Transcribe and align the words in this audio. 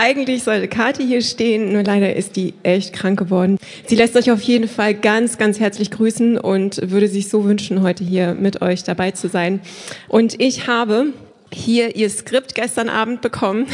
Eigentlich 0.00 0.44
sollte 0.44 0.68
Kathi 0.68 1.04
hier 1.04 1.22
stehen, 1.22 1.72
nur 1.72 1.82
leider 1.82 2.14
ist 2.14 2.36
die 2.36 2.54
echt 2.62 2.92
krank 2.92 3.18
geworden. 3.18 3.58
Sie 3.84 3.96
lässt 3.96 4.14
euch 4.14 4.30
auf 4.30 4.40
jeden 4.42 4.68
Fall 4.68 4.94
ganz, 4.94 5.38
ganz 5.38 5.58
herzlich 5.58 5.90
grüßen 5.90 6.38
und 6.38 6.88
würde 6.92 7.08
sich 7.08 7.28
so 7.28 7.44
wünschen, 7.44 7.82
heute 7.82 8.04
hier 8.04 8.34
mit 8.34 8.62
euch 8.62 8.84
dabei 8.84 9.10
zu 9.10 9.28
sein. 9.28 9.60
Und 10.06 10.40
ich 10.40 10.68
habe 10.68 11.06
hier 11.52 11.96
ihr 11.96 12.08
Skript 12.10 12.54
gestern 12.54 12.90
Abend 12.90 13.22
bekommen. 13.22 13.66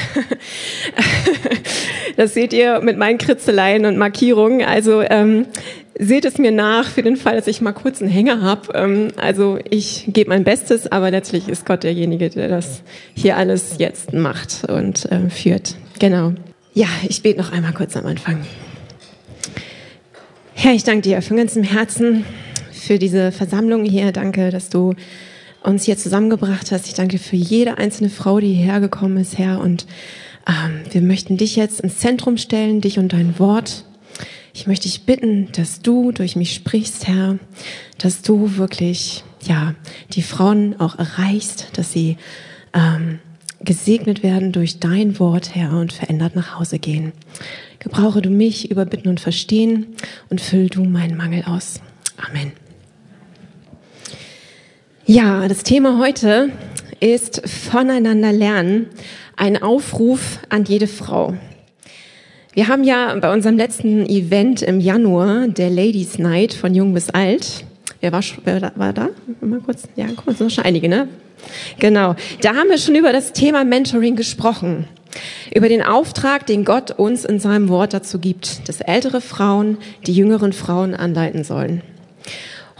das 2.16 2.32
seht 2.32 2.54
ihr 2.54 2.80
mit 2.80 2.96
meinen 2.96 3.18
Kritzeleien 3.18 3.84
und 3.84 3.98
Markierungen. 3.98 4.66
Also 4.66 5.02
ähm, 5.02 5.44
seht 5.98 6.24
es 6.24 6.38
mir 6.38 6.52
nach 6.52 6.88
für 6.88 7.02
den 7.02 7.16
Fall, 7.16 7.36
dass 7.36 7.48
ich 7.48 7.60
mal 7.60 7.72
kurz 7.72 8.00
einen 8.00 8.10
Hänger 8.10 8.40
habe. 8.40 8.72
Ähm, 8.72 9.08
also 9.18 9.58
ich 9.68 10.06
gebe 10.08 10.30
mein 10.30 10.44
Bestes, 10.44 10.90
aber 10.90 11.10
letztlich 11.10 11.50
ist 11.50 11.66
Gott 11.66 11.82
derjenige, 11.82 12.30
der 12.30 12.48
das 12.48 12.82
hier 13.14 13.36
alles 13.36 13.74
jetzt 13.76 14.14
macht 14.14 14.64
und 14.70 15.04
äh, 15.12 15.28
führt. 15.28 15.76
Genau. 15.98 16.32
Ja, 16.72 16.88
ich 17.08 17.22
bete 17.22 17.40
noch 17.40 17.52
einmal 17.52 17.72
kurz 17.72 17.96
am 17.96 18.06
Anfang. 18.06 18.44
Herr, 20.54 20.74
ich 20.74 20.84
danke 20.84 21.02
dir 21.02 21.22
von 21.22 21.36
ganzem 21.36 21.62
Herzen 21.62 22.24
für 22.72 22.98
diese 22.98 23.32
Versammlung 23.32 23.84
hier. 23.84 24.12
Danke, 24.12 24.50
dass 24.50 24.70
du 24.70 24.94
uns 25.62 25.84
hier 25.84 25.96
zusammengebracht 25.96 26.72
hast. 26.72 26.86
Ich 26.86 26.94
danke 26.94 27.18
für 27.18 27.36
jede 27.36 27.78
einzelne 27.78 28.10
Frau, 28.10 28.40
die 28.40 28.54
hierher 28.54 28.80
gekommen 28.80 29.16
ist, 29.16 29.38
Herr. 29.38 29.60
Und 29.60 29.86
ähm, 30.46 30.80
wir 30.90 31.00
möchten 31.00 31.36
dich 31.36 31.56
jetzt 31.56 31.80
ins 31.80 31.98
Zentrum 31.98 32.36
stellen, 32.36 32.80
dich 32.80 32.98
und 32.98 33.12
dein 33.12 33.38
Wort. 33.38 33.84
Ich 34.52 34.66
möchte 34.66 34.88
dich 34.88 35.04
bitten, 35.04 35.48
dass 35.52 35.80
du 35.80 36.12
durch 36.12 36.36
mich 36.36 36.54
sprichst, 36.54 37.08
Herr, 37.08 37.38
dass 37.98 38.22
du 38.22 38.56
wirklich, 38.56 39.24
ja, 39.42 39.74
die 40.12 40.22
Frauen 40.22 40.78
auch 40.78 40.98
erreichst, 40.98 41.68
dass 41.76 41.92
sie 41.92 42.16
ähm, 42.72 43.18
gesegnet 43.64 44.22
werden 44.22 44.52
durch 44.52 44.78
dein 44.78 45.18
Wort, 45.18 45.54
Herr, 45.54 45.78
und 45.78 45.92
verändert 45.92 46.36
nach 46.36 46.58
Hause 46.58 46.78
gehen. 46.78 47.12
Gebrauche 47.78 48.22
du 48.22 48.30
mich 48.30 48.70
über 48.70 48.84
Bitten 48.84 49.08
und 49.08 49.20
Verstehen 49.20 49.86
und 50.30 50.40
füll 50.40 50.68
du 50.68 50.84
meinen 50.84 51.16
Mangel 51.16 51.44
aus. 51.44 51.80
Amen. 52.16 52.52
Ja, 55.06 55.46
das 55.48 55.64
Thema 55.64 55.98
heute 55.98 56.50
ist 57.00 57.46
voneinander 57.48 58.32
lernen, 58.32 58.86
ein 59.36 59.62
Aufruf 59.62 60.38
an 60.48 60.64
jede 60.64 60.86
Frau. 60.86 61.34
Wir 62.54 62.68
haben 62.68 62.84
ja 62.84 63.14
bei 63.16 63.32
unserem 63.32 63.56
letzten 63.56 64.06
Event 64.06 64.62
im 64.62 64.80
Januar, 64.80 65.48
der 65.48 65.70
Ladies 65.70 66.18
Night 66.18 66.54
von 66.54 66.74
jung 66.74 66.94
bis 66.94 67.10
alt, 67.10 67.64
wer 68.04 68.12
war, 68.12 68.22
wer 68.44 68.72
war 68.76 68.92
da? 68.92 69.08
Mal 69.40 69.60
kurz, 69.60 69.84
ja, 69.96 70.06
guck 70.14 70.26
mal, 70.26 70.36
sind 70.36 70.52
schon 70.52 70.64
einige, 70.64 70.88
ne? 70.88 71.08
Genau. 71.78 72.14
Da 72.42 72.54
haben 72.54 72.68
wir 72.68 72.78
schon 72.78 72.94
über 72.94 73.12
das 73.12 73.32
Thema 73.32 73.64
Mentoring 73.64 74.14
gesprochen. 74.14 74.86
Über 75.54 75.68
den 75.68 75.82
Auftrag, 75.82 76.46
den 76.46 76.64
Gott 76.64 76.90
uns 76.90 77.24
in 77.24 77.38
seinem 77.38 77.68
Wort 77.68 77.94
dazu 77.94 78.18
gibt, 78.18 78.68
dass 78.68 78.80
ältere 78.80 79.20
Frauen 79.20 79.78
die 80.06 80.12
jüngeren 80.12 80.52
Frauen 80.52 80.94
anleiten 80.94 81.44
sollen. 81.44 81.82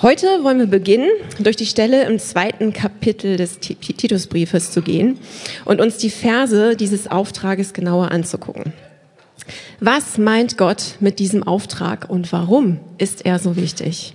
Heute 0.02 0.26
wollen 0.42 0.58
wir 0.58 0.66
beginnen, 0.66 1.08
durch 1.38 1.56
die 1.56 1.66
Stelle 1.66 2.04
im 2.04 2.18
zweiten 2.18 2.72
Kapitel 2.72 3.36
des 3.36 3.60
Titusbriefes 3.60 4.72
zu 4.72 4.82
gehen 4.82 5.18
und 5.64 5.80
uns 5.80 5.96
die 5.96 6.10
Verse 6.10 6.76
dieses 6.76 7.10
Auftrages 7.10 7.72
genauer 7.72 8.10
anzugucken. 8.10 8.72
Was 9.80 10.18
meint 10.18 10.58
Gott 10.58 10.96
mit 11.00 11.18
diesem 11.18 11.44
Auftrag 11.44 12.10
und 12.10 12.32
warum 12.32 12.80
ist 12.98 13.24
er 13.24 13.38
so 13.38 13.56
wichtig? 13.56 14.14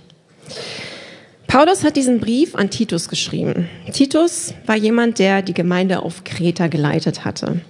Paulus 1.50 1.82
hat 1.82 1.96
diesen 1.96 2.20
Brief 2.20 2.54
an 2.54 2.70
Titus 2.70 3.08
geschrieben. 3.08 3.68
Titus 3.92 4.54
war 4.66 4.76
jemand, 4.76 5.18
der 5.18 5.42
die 5.42 5.52
Gemeinde 5.52 6.04
auf 6.04 6.22
Kreta 6.22 6.68
geleitet 6.68 7.24
hatte. 7.24 7.60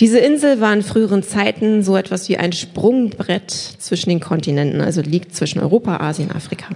Diese 0.00 0.18
Insel 0.18 0.60
war 0.60 0.70
in 0.74 0.82
früheren 0.82 1.22
Zeiten 1.22 1.82
so 1.82 1.96
etwas 1.96 2.28
wie 2.28 2.36
ein 2.36 2.52
Sprungbrett 2.52 3.50
zwischen 3.50 4.10
den 4.10 4.20
Kontinenten, 4.20 4.82
also 4.82 5.00
liegt 5.00 5.34
zwischen 5.34 5.60
Europa, 5.60 5.96
Asien, 5.96 6.30
Afrika. 6.30 6.66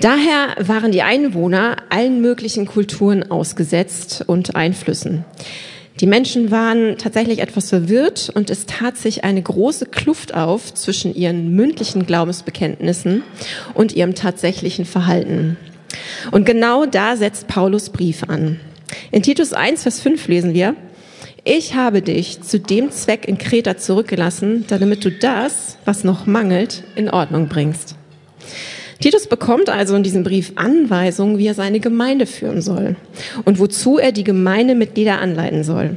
Daher 0.00 0.56
waren 0.66 0.92
die 0.92 1.02
Einwohner 1.02 1.76
allen 1.90 2.22
möglichen 2.22 2.64
Kulturen 2.64 3.30
ausgesetzt 3.30 4.24
und 4.26 4.56
Einflüssen. 4.56 5.26
Die 6.00 6.06
Menschen 6.06 6.50
waren 6.50 6.96
tatsächlich 6.96 7.40
etwas 7.40 7.68
verwirrt 7.68 8.30
und 8.34 8.48
es 8.48 8.64
tat 8.64 8.96
sich 8.96 9.22
eine 9.22 9.42
große 9.42 9.84
Kluft 9.84 10.32
auf 10.34 10.72
zwischen 10.72 11.14
ihren 11.14 11.54
mündlichen 11.54 12.06
Glaubensbekenntnissen 12.06 13.22
und 13.74 13.92
ihrem 13.92 14.14
tatsächlichen 14.14 14.86
Verhalten. 14.86 15.58
Und 16.30 16.46
genau 16.46 16.86
da 16.86 17.16
setzt 17.16 17.48
Paulus 17.48 17.90
Brief 17.90 18.22
an. 18.28 18.60
In 19.10 19.22
Titus 19.22 19.52
1, 19.52 19.82
Vers 19.82 20.00
5 20.00 20.26
lesen 20.28 20.54
wir, 20.54 20.74
ich 21.44 21.74
habe 21.74 22.00
dich 22.00 22.40
zu 22.40 22.58
dem 22.58 22.90
Zweck 22.90 23.28
in 23.28 23.36
Kreta 23.36 23.76
zurückgelassen, 23.76 24.64
damit 24.68 25.04
du 25.04 25.10
das, 25.10 25.76
was 25.84 26.02
noch 26.04 26.26
mangelt, 26.26 26.82
in 26.96 27.10
Ordnung 27.10 27.48
bringst. 27.48 27.94
Titus 29.00 29.26
bekommt 29.26 29.70
also 29.70 29.96
in 29.96 30.02
diesem 30.02 30.24
Brief 30.24 30.52
Anweisungen, 30.56 31.38
wie 31.38 31.46
er 31.46 31.54
seine 31.54 31.80
Gemeinde 31.80 32.26
führen 32.26 32.60
soll 32.60 32.96
und 33.46 33.58
wozu 33.58 33.98
er 33.98 34.12
die 34.12 34.24
Gemeindemitglieder 34.24 35.18
anleiten 35.18 35.64
soll. 35.64 35.96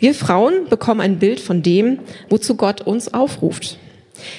Wir 0.00 0.14
Frauen 0.14 0.68
bekommen 0.68 1.00
ein 1.00 1.20
Bild 1.20 1.38
von 1.38 1.62
dem, 1.62 2.00
wozu 2.28 2.56
Gott 2.56 2.80
uns 2.80 3.14
aufruft. 3.14 3.78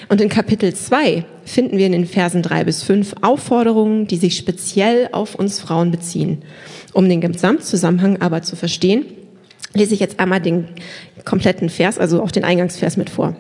Und 0.10 0.20
in 0.20 0.30
Kapitel 0.30 0.74
2 0.74 1.26
finden 1.46 1.78
wir 1.78 1.86
in 1.86 1.94
den 1.94 2.06
Versen 2.06 2.42
3 2.42 2.66
bis 2.66 2.84
5 2.84 3.16
Aufforderungen, 3.22 4.08
die 4.08 4.18
sich 4.18 4.36
speziell 4.36 5.10
auf 5.14 5.36
uns 5.36 5.60
Frauen 5.62 5.92
beziehen. 5.92 6.42
Um 6.94 7.08
den 7.08 7.22
Gesamtzusammenhang 7.22 8.22
aber 8.22 8.42
zu 8.42 8.58
verstehen, 8.58 9.06
lese 9.74 9.94
ich 9.94 10.00
jetzt 10.02 10.20
einmal 10.20 10.42
den 10.42 10.68
kompletten 11.24 11.70
Vers, 11.70 11.98
also 11.98 12.22
auch 12.22 12.32
den 12.32 12.44
Eingangsvers 12.44 12.98
mit 12.98 13.10
vor. 13.10 13.36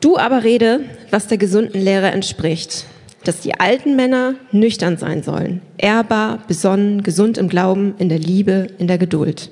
Du 0.00 0.16
aber 0.16 0.44
rede, 0.44 0.80
was 1.10 1.26
der 1.26 1.38
gesunden 1.38 1.80
Lehre 1.80 2.08
entspricht 2.08 2.86
dass 3.24 3.40
die 3.40 3.58
alten 3.58 3.96
Männer 3.96 4.34
nüchtern 4.52 4.96
sein 4.96 5.22
sollen, 5.22 5.60
ehrbar, 5.76 6.38
besonnen, 6.48 7.02
gesund 7.02 7.38
im 7.38 7.48
Glauben, 7.48 7.94
in 7.98 8.08
der 8.08 8.18
Liebe, 8.18 8.68
in 8.78 8.86
der 8.86 8.98
Geduld. 8.98 9.50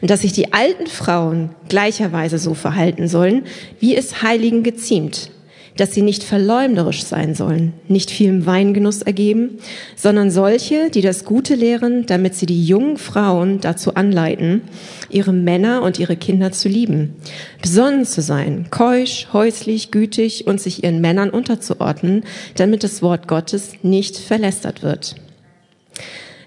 Und 0.00 0.10
dass 0.10 0.22
sich 0.22 0.32
die 0.32 0.52
alten 0.52 0.86
Frauen 0.86 1.50
gleicherweise 1.68 2.38
so 2.38 2.54
verhalten 2.54 3.08
sollen, 3.08 3.44
wie 3.80 3.96
es 3.96 4.22
Heiligen 4.22 4.62
geziemt, 4.62 5.30
dass 5.78 5.94
sie 5.94 6.02
nicht 6.02 6.24
verleumderisch 6.24 7.04
sein 7.04 7.36
sollen, 7.36 7.72
nicht 7.86 8.10
vielem 8.10 8.46
Weingenuss 8.46 9.02
ergeben, 9.02 9.58
sondern 9.94 10.30
solche, 10.30 10.90
die 10.90 11.02
das 11.02 11.24
Gute 11.24 11.54
lehren, 11.54 12.04
damit 12.04 12.34
sie 12.34 12.46
die 12.46 12.64
jungen 12.64 12.96
Frauen 12.98 13.60
dazu 13.60 13.94
anleiten, 13.94 14.62
ihre 15.08 15.32
Männer 15.32 15.82
und 15.82 16.00
ihre 16.00 16.16
Kinder 16.16 16.50
zu 16.50 16.68
lieben, 16.68 17.14
besonnen 17.62 18.04
zu 18.04 18.22
sein, 18.22 18.66
keusch, 18.70 19.28
häuslich, 19.32 19.92
gütig 19.92 20.48
und 20.48 20.60
sich 20.60 20.82
ihren 20.82 21.00
Männern 21.00 21.30
unterzuordnen, 21.30 22.24
damit 22.56 22.82
das 22.82 23.00
Wort 23.00 23.28
Gottes 23.28 23.72
nicht 23.82 24.18
verlästert 24.18 24.82
wird. 24.82 25.14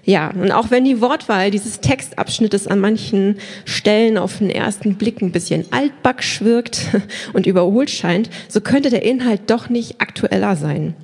Ja, 0.04 0.30
und 0.30 0.50
auch 0.50 0.70
wenn 0.70 0.84
die 0.84 1.00
Wortwahl 1.00 1.52
dieses 1.52 1.80
Textabschnittes 1.80 2.66
an 2.66 2.80
manchen 2.80 3.36
Stellen 3.64 4.18
auf 4.18 4.38
den 4.38 4.50
ersten 4.50 4.96
Blick 4.96 5.22
ein 5.22 5.30
bisschen 5.30 5.66
altbacksch 5.70 6.42
wirkt 6.42 6.86
und 7.32 7.46
überholt 7.46 7.90
scheint, 7.90 8.28
so 8.48 8.60
könnte 8.60 8.90
der 8.90 9.04
Inhalt 9.04 9.42
doch 9.46 9.68
nicht 9.68 10.00
aktueller 10.00 10.56
sein. 10.56 10.94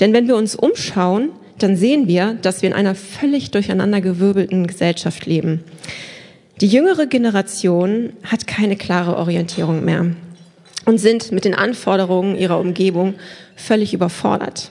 Denn 0.00 0.12
wenn 0.12 0.28
wir 0.28 0.36
uns 0.36 0.54
umschauen, 0.54 1.30
dann 1.58 1.76
sehen 1.76 2.08
wir, 2.08 2.34
dass 2.34 2.60
wir 2.60 2.68
in 2.68 2.74
einer 2.74 2.94
völlig 2.94 3.52
durcheinandergewirbelten 3.52 4.66
Gesellschaft 4.66 5.24
leben. 5.24 5.64
Die 6.60 6.68
jüngere 6.68 7.06
Generation 7.06 8.12
hat 8.22 8.46
keine 8.46 8.76
klare 8.76 9.16
Orientierung 9.16 9.84
mehr 9.84 10.06
und 10.84 10.98
sind 10.98 11.32
mit 11.32 11.44
den 11.44 11.54
Anforderungen 11.54 12.36
ihrer 12.36 12.58
Umgebung 12.58 13.14
völlig 13.56 13.94
überfordert. 13.94 14.70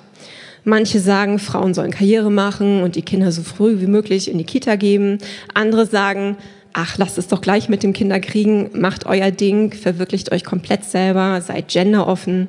Manche 0.64 1.00
sagen, 1.00 1.40
Frauen 1.40 1.74
sollen 1.74 1.92
Karriere 1.92 2.32
machen 2.32 2.84
und 2.84 2.96
die 2.96 3.02
Kinder 3.02 3.32
so 3.32 3.42
früh 3.42 3.82
wie 3.82 3.88
möglich 3.88 4.30
in 4.30 4.38
die 4.38 4.44
Kita 4.44 4.76
geben. 4.76 5.18
Andere 5.54 5.88
sagen, 5.88 6.38
ach, 6.74 6.98
lasst 6.98 7.18
es 7.18 7.28
doch 7.28 7.42
gleich 7.42 7.68
mit 7.68 7.84
dem 7.84 7.94
Kinderkriegen, 7.94 8.70
macht 8.74 9.06
euer 9.06 9.32
Ding, 9.32 9.74
verwirklicht 9.74 10.31
euch 10.31 10.44
komplett 10.44 10.84
selber, 10.84 11.42
seid 11.42 11.69
genderoffen. 11.69 12.48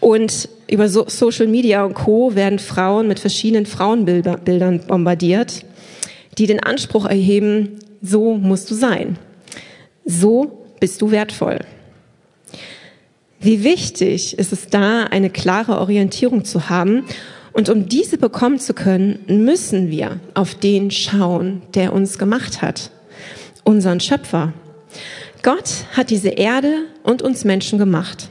Und 0.00 0.48
über 0.70 0.88
so 0.88 1.08
Social 1.08 1.48
Media 1.48 1.84
und 1.84 1.94
Co. 1.94 2.34
werden 2.34 2.58
Frauen 2.58 3.08
mit 3.08 3.18
verschiedenen 3.18 3.66
Frauenbildern 3.66 4.80
bombardiert, 4.86 5.64
die 6.38 6.46
den 6.46 6.62
Anspruch 6.62 7.04
erheben, 7.04 7.80
so 8.00 8.34
musst 8.34 8.70
du 8.70 8.74
sein. 8.74 9.18
So 10.04 10.64
bist 10.78 11.02
du 11.02 11.10
wertvoll. 11.10 11.58
Wie 13.40 13.62
wichtig 13.62 14.38
ist 14.38 14.52
es 14.52 14.68
da, 14.68 15.04
eine 15.04 15.30
klare 15.30 15.78
Orientierung 15.78 16.44
zu 16.44 16.68
haben. 16.68 17.04
Und 17.52 17.68
um 17.68 17.88
diese 17.88 18.18
bekommen 18.18 18.58
zu 18.58 18.74
können, 18.74 19.20
müssen 19.28 19.90
wir 19.90 20.20
auf 20.34 20.54
den 20.54 20.90
schauen, 20.90 21.62
der 21.74 21.92
uns 21.92 22.18
gemacht 22.18 22.62
hat. 22.62 22.90
Unseren 23.64 24.00
Schöpfer. 24.00 24.52
Gott 25.42 25.86
hat 25.92 26.10
diese 26.10 26.30
Erde 26.30 26.84
und 27.02 27.22
uns 27.22 27.44
Menschen 27.44 27.78
gemacht. 27.78 28.28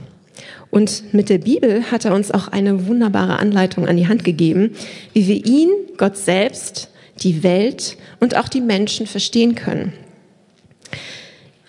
Und 0.69 1.13
mit 1.13 1.29
der 1.29 1.37
Bibel 1.37 1.89
hat 1.89 2.05
er 2.05 2.13
uns 2.13 2.31
auch 2.31 2.49
eine 2.49 2.87
wunderbare 2.87 3.39
Anleitung 3.39 3.87
an 3.87 3.95
die 3.95 4.07
Hand 4.07 4.23
gegeben, 4.23 4.75
wie 5.13 5.27
wir 5.27 5.45
ihn, 5.45 5.69
Gott 5.97 6.17
selbst, 6.17 6.89
die 7.23 7.43
Welt 7.43 7.97
und 8.19 8.35
auch 8.35 8.49
die 8.49 8.61
Menschen 8.61 9.07
verstehen 9.07 9.55
können. 9.55 9.93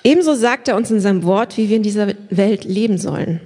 Ebenso 0.04 0.34
sagt 0.34 0.68
er 0.68 0.76
uns 0.76 0.90
in 0.90 1.00
seinem 1.00 1.24
Wort, 1.24 1.56
wie 1.56 1.68
wir 1.68 1.76
in 1.76 1.82
dieser 1.82 2.14
Welt 2.30 2.64
leben 2.64 2.98
sollen. 2.98 3.40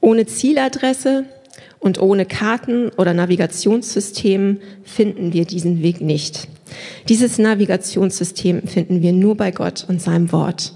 Ohne 0.00 0.26
Zieladresse 0.26 1.24
und 1.80 2.00
ohne 2.00 2.26
Karten 2.26 2.90
oder 2.90 3.14
Navigationssystem 3.14 4.58
finden 4.84 5.32
wir 5.32 5.44
diesen 5.44 5.82
Weg 5.82 6.00
nicht. 6.00 6.48
Dieses 7.08 7.38
Navigationssystem 7.38 8.66
finden 8.66 9.02
wir 9.02 9.12
nur 9.12 9.36
bei 9.36 9.50
Gott 9.50 9.84
und 9.88 10.00
seinem 10.00 10.32
Wort. 10.32 10.72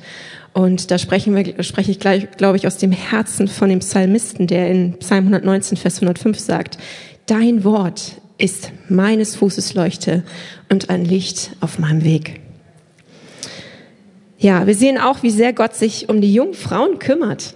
Und 0.53 0.91
da 0.91 0.99
sprechen 0.99 1.35
wir, 1.37 1.63
spreche 1.63 1.91
ich 1.91 2.01
gleich, 2.01 2.31
glaube 2.37 2.57
ich, 2.57 2.67
aus 2.67 2.77
dem 2.77 2.93
Herzen 2.93 3.47
von 3.49 3.69
dem 3.69 3.79
Psalmisten, 3.79 4.47
der 4.47 4.69
in 4.69 4.99
Psalm 4.99 5.27
119, 5.27 5.77
Vers 5.77 5.97
105 5.97 6.39
sagt, 6.39 6.79
Dein 7.27 7.63
Wort 7.63 8.21
ist 8.39 8.73
meines 8.89 9.37
Fußes 9.37 9.75
Leuchte 9.75 10.25
und 10.69 10.91
ein 10.91 11.05
Licht 11.05 11.53
auf 11.61 11.79
meinem 11.79 12.03
Weg. 12.03 12.41
Ja, 14.43 14.67
wir 14.67 14.75
sehen 14.75 14.97
auch, 14.97 15.23
wie 15.23 15.31
sehr 15.31 15.53
Gott 15.53 15.75
sich 15.75 16.09
um 16.09 16.23
die 16.23 16.33
jungen 16.33 16.55
Frauen 16.55 16.99
kümmert. 16.99 17.55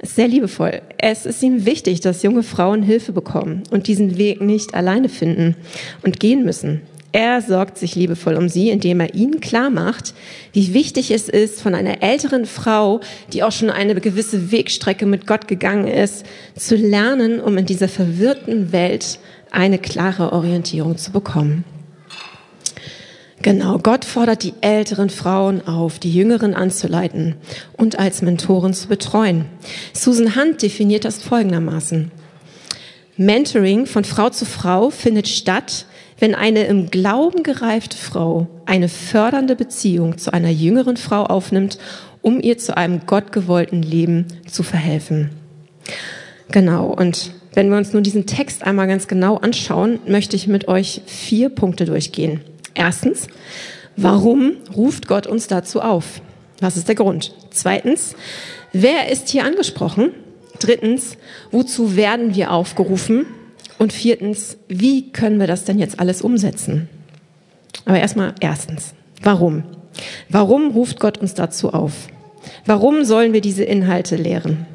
ist 0.00 0.16
sehr 0.16 0.26
liebevoll. 0.26 0.80
Es 0.96 1.26
ist 1.26 1.42
ihm 1.42 1.66
wichtig, 1.66 2.00
dass 2.00 2.22
junge 2.22 2.42
Frauen 2.42 2.82
Hilfe 2.82 3.12
bekommen 3.12 3.62
und 3.70 3.88
diesen 3.88 4.16
Weg 4.16 4.40
nicht 4.40 4.74
alleine 4.74 5.10
finden 5.10 5.54
und 6.02 6.18
gehen 6.18 6.46
müssen. 6.46 6.80
Er 7.12 7.42
sorgt 7.42 7.76
sich 7.76 7.94
liebevoll 7.94 8.36
um 8.36 8.48
sie, 8.48 8.70
indem 8.70 9.00
er 9.00 9.14
ihnen 9.14 9.40
klar 9.40 9.68
macht, 9.68 10.14
wie 10.54 10.72
wichtig 10.72 11.10
es 11.10 11.28
ist, 11.28 11.60
von 11.60 11.74
einer 11.74 12.02
älteren 12.02 12.46
Frau, 12.46 13.00
die 13.34 13.42
auch 13.42 13.52
schon 13.52 13.68
eine 13.68 13.94
gewisse 13.96 14.50
Wegstrecke 14.50 15.04
mit 15.04 15.26
Gott 15.26 15.46
gegangen 15.46 15.88
ist, 15.88 16.24
zu 16.56 16.74
lernen, 16.74 17.38
um 17.38 17.58
in 17.58 17.66
dieser 17.66 17.88
verwirrten 17.88 18.72
Welt 18.72 19.18
eine 19.50 19.76
klare 19.78 20.32
Orientierung 20.32 20.96
zu 20.96 21.12
bekommen. 21.12 21.66
Genau, 23.42 23.78
Gott 23.78 24.04
fordert 24.04 24.44
die 24.44 24.54
älteren 24.60 25.10
Frauen 25.10 25.66
auf, 25.66 25.98
die 25.98 26.12
jüngeren 26.12 26.54
anzuleiten 26.54 27.34
und 27.76 27.98
als 27.98 28.22
Mentoren 28.22 28.72
zu 28.72 28.86
betreuen. 28.86 29.46
Susan 29.92 30.36
Hunt 30.36 30.62
definiert 30.62 31.04
das 31.04 31.20
folgendermaßen. 31.20 32.12
Mentoring 33.16 33.86
von 33.86 34.04
Frau 34.04 34.30
zu 34.30 34.44
Frau 34.44 34.90
findet 34.90 35.26
statt, 35.26 35.86
wenn 36.20 36.36
eine 36.36 36.64
im 36.66 36.90
Glauben 36.90 37.42
gereifte 37.42 37.96
Frau 37.96 38.46
eine 38.64 38.88
fördernde 38.88 39.56
Beziehung 39.56 40.18
zu 40.18 40.32
einer 40.32 40.50
jüngeren 40.50 40.96
Frau 40.96 41.24
aufnimmt, 41.24 41.78
um 42.20 42.40
ihr 42.40 42.58
zu 42.58 42.76
einem 42.76 43.06
gottgewollten 43.06 43.82
Leben 43.82 44.26
zu 44.46 44.62
verhelfen. 44.62 45.30
Genau, 46.52 46.86
und 46.86 47.32
wenn 47.54 47.70
wir 47.70 47.76
uns 47.76 47.92
nun 47.92 48.04
diesen 48.04 48.26
Text 48.26 48.62
einmal 48.62 48.86
ganz 48.86 49.08
genau 49.08 49.36
anschauen, 49.36 49.98
möchte 50.06 50.36
ich 50.36 50.46
mit 50.46 50.68
euch 50.68 51.02
vier 51.06 51.48
Punkte 51.48 51.86
durchgehen. 51.86 52.40
Erstens, 52.74 53.26
warum 53.96 54.56
ruft 54.74 55.08
Gott 55.08 55.26
uns 55.26 55.46
dazu 55.46 55.80
auf? 55.80 56.20
Was 56.60 56.76
ist 56.76 56.88
der 56.88 56.94
Grund? 56.94 57.34
Zweitens, 57.50 58.14
wer 58.72 59.10
ist 59.10 59.28
hier 59.28 59.44
angesprochen? 59.44 60.12
Drittens, 60.60 61.16
wozu 61.50 61.96
werden 61.96 62.34
wir 62.34 62.52
aufgerufen? 62.52 63.26
Und 63.78 63.92
viertens, 63.92 64.58
wie 64.68 65.10
können 65.10 65.40
wir 65.40 65.48
das 65.48 65.64
denn 65.64 65.78
jetzt 65.78 65.98
alles 65.98 66.22
umsetzen? 66.22 66.88
Aber 67.84 67.98
erstmal 67.98 68.34
erstens, 68.40 68.94
warum? 69.22 69.64
Warum 70.28 70.70
ruft 70.70 71.00
Gott 71.00 71.18
uns 71.18 71.34
dazu 71.34 71.72
auf? 71.72 72.06
Warum 72.64 73.04
sollen 73.04 73.32
wir 73.32 73.40
diese 73.40 73.64
Inhalte 73.64 74.16
lehren? 74.16 74.66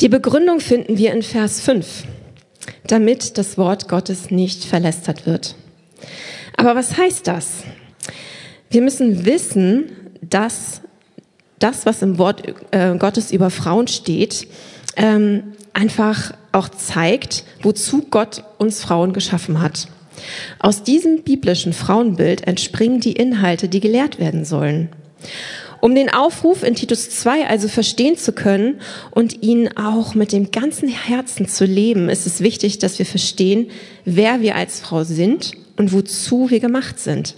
Die 0.00 0.08
Begründung 0.08 0.60
finden 0.60 0.98
wir 0.98 1.12
in 1.12 1.22
Vers 1.22 1.60
5, 1.60 2.04
damit 2.86 3.38
das 3.38 3.56
Wort 3.58 3.88
Gottes 3.88 4.30
nicht 4.30 4.64
verlästert 4.64 5.26
wird. 5.26 5.54
Aber 6.56 6.74
was 6.74 6.96
heißt 6.96 7.26
das? 7.26 7.64
Wir 8.70 8.82
müssen 8.82 9.24
wissen, 9.24 9.90
dass 10.20 10.80
das, 11.58 11.86
was 11.86 12.02
im 12.02 12.18
Wort 12.18 12.42
äh, 12.72 12.96
Gottes 12.98 13.30
über 13.32 13.50
Frauen 13.50 13.88
steht, 13.88 14.48
ähm, 14.96 15.54
einfach 15.72 16.32
auch 16.52 16.68
zeigt, 16.68 17.44
wozu 17.62 18.06
Gott 18.10 18.44
uns 18.58 18.82
Frauen 18.82 19.12
geschaffen 19.12 19.60
hat. 19.60 19.88
Aus 20.58 20.82
diesem 20.82 21.22
biblischen 21.22 21.72
Frauenbild 21.72 22.46
entspringen 22.46 23.00
die 23.00 23.12
Inhalte, 23.12 23.68
die 23.68 23.80
gelehrt 23.80 24.18
werden 24.18 24.44
sollen. 24.44 24.88
Um 25.80 25.94
den 25.94 26.08
Aufruf 26.08 26.62
in 26.62 26.74
Titus 26.74 27.10
2 27.10 27.46
also 27.46 27.68
verstehen 27.68 28.16
zu 28.16 28.32
können 28.32 28.80
und 29.10 29.42
ihn 29.42 29.76
auch 29.76 30.14
mit 30.14 30.32
dem 30.32 30.50
ganzen 30.50 30.88
Herzen 30.88 31.46
zu 31.46 31.66
leben, 31.66 32.08
ist 32.08 32.26
es 32.26 32.40
wichtig, 32.40 32.78
dass 32.78 32.98
wir 32.98 33.04
verstehen, 33.04 33.68
wer 34.04 34.40
wir 34.40 34.54
als 34.54 34.80
Frau 34.80 35.04
sind 35.04 35.52
und 35.76 35.92
wozu 35.92 36.50
wir 36.50 36.60
gemacht 36.60 36.98
sind. 36.98 37.34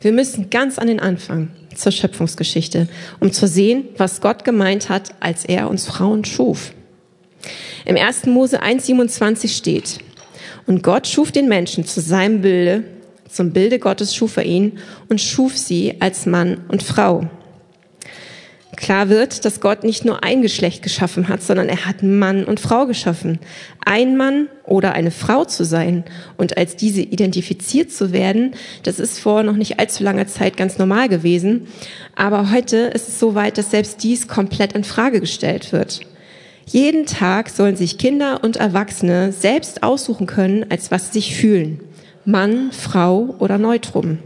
Wir 0.00 0.12
müssen 0.12 0.50
ganz 0.50 0.78
an 0.78 0.86
den 0.86 1.00
Anfang 1.00 1.50
zur 1.74 1.92
Schöpfungsgeschichte, 1.92 2.88
um 3.20 3.32
zu 3.32 3.46
sehen, 3.46 3.84
was 3.96 4.20
Gott 4.20 4.44
gemeint 4.44 4.88
hat, 4.88 5.14
als 5.20 5.44
er 5.44 5.70
uns 5.70 5.86
Frauen 5.86 6.24
schuf. 6.24 6.72
Im 7.84 7.96
1. 7.96 8.26
Mose 8.26 8.62
1,27 8.62 9.48
steht, 9.56 9.98
und 10.66 10.82
Gott 10.82 11.06
schuf 11.06 11.32
den 11.32 11.48
Menschen 11.48 11.84
zu 11.84 12.00
seinem 12.00 12.42
Bilde, 12.42 12.84
zum 13.28 13.52
Bilde 13.52 13.78
Gottes 13.78 14.14
schuf 14.14 14.36
er 14.36 14.44
ihn 14.44 14.78
und 15.08 15.20
schuf 15.20 15.56
sie 15.56 15.96
als 16.00 16.26
Mann 16.26 16.64
und 16.68 16.82
Frau. 16.82 17.28
Klar 18.76 19.08
wird, 19.08 19.44
dass 19.44 19.60
Gott 19.60 19.82
nicht 19.82 20.04
nur 20.04 20.22
ein 20.22 20.42
Geschlecht 20.42 20.82
geschaffen 20.82 21.28
hat, 21.28 21.42
sondern 21.42 21.68
er 21.68 21.86
hat 21.86 22.02
Mann 22.02 22.44
und 22.44 22.60
Frau 22.60 22.86
geschaffen. 22.86 23.40
Ein 23.84 24.16
Mann 24.16 24.48
oder 24.64 24.92
eine 24.92 25.10
Frau 25.10 25.44
zu 25.44 25.64
sein 25.64 26.04
und 26.36 26.56
als 26.56 26.76
diese 26.76 27.02
identifiziert 27.02 27.90
zu 27.90 28.12
werden, 28.12 28.54
das 28.84 29.00
ist 29.00 29.18
vor 29.18 29.42
noch 29.42 29.56
nicht 29.56 29.80
allzu 29.80 30.04
langer 30.04 30.28
Zeit 30.28 30.56
ganz 30.56 30.78
normal 30.78 31.08
gewesen. 31.08 31.66
Aber 32.14 32.52
heute 32.52 32.76
ist 32.76 33.08
es 33.08 33.18
so 33.18 33.34
weit, 33.34 33.58
dass 33.58 33.72
selbst 33.72 34.02
dies 34.04 34.28
komplett 34.28 34.72
in 34.72 34.84
Frage 34.84 35.20
gestellt 35.20 35.72
wird. 35.72 36.00
Jeden 36.66 37.06
Tag 37.06 37.48
sollen 37.50 37.74
sich 37.74 37.98
Kinder 37.98 38.44
und 38.44 38.56
Erwachsene 38.56 39.32
selbst 39.32 39.82
aussuchen 39.82 40.28
können, 40.28 40.66
als 40.70 40.92
was 40.92 41.06
sie 41.06 41.14
sich 41.20 41.34
fühlen. 41.34 41.80
Mann, 42.24 42.70
Frau 42.70 43.34
oder 43.40 43.58
Neutrum. 43.58 44.18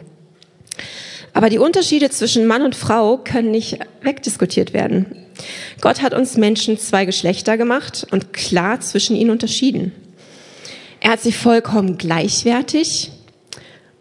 Aber 1.35 1.51
die 1.51 1.59
Unterschiede 1.59 2.09
zwischen 2.11 2.47
Mann 2.47 2.63
und 2.63 2.77
Frau 2.77 3.19
können 3.19 3.51
nicht 3.51 3.79
wegdiskutiert 4.03 4.73
werden. 4.73 5.07
Gott 5.81 6.01
hat 6.01 6.15
uns 6.15 6.37
Menschen 6.37 6.79
zwei 6.79 7.05
Geschlechter 7.05 7.59
gemacht 7.59 8.07
und 8.11 8.33
klar 8.33 8.81
zwischen 8.81 9.17
ihnen 9.17 9.31
unterschieden. 9.31 9.93
Er 11.01 11.11
hat 11.11 11.21
sie 11.21 11.33
vollkommen 11.33 11.99
gleichwertig, 11.99 13.11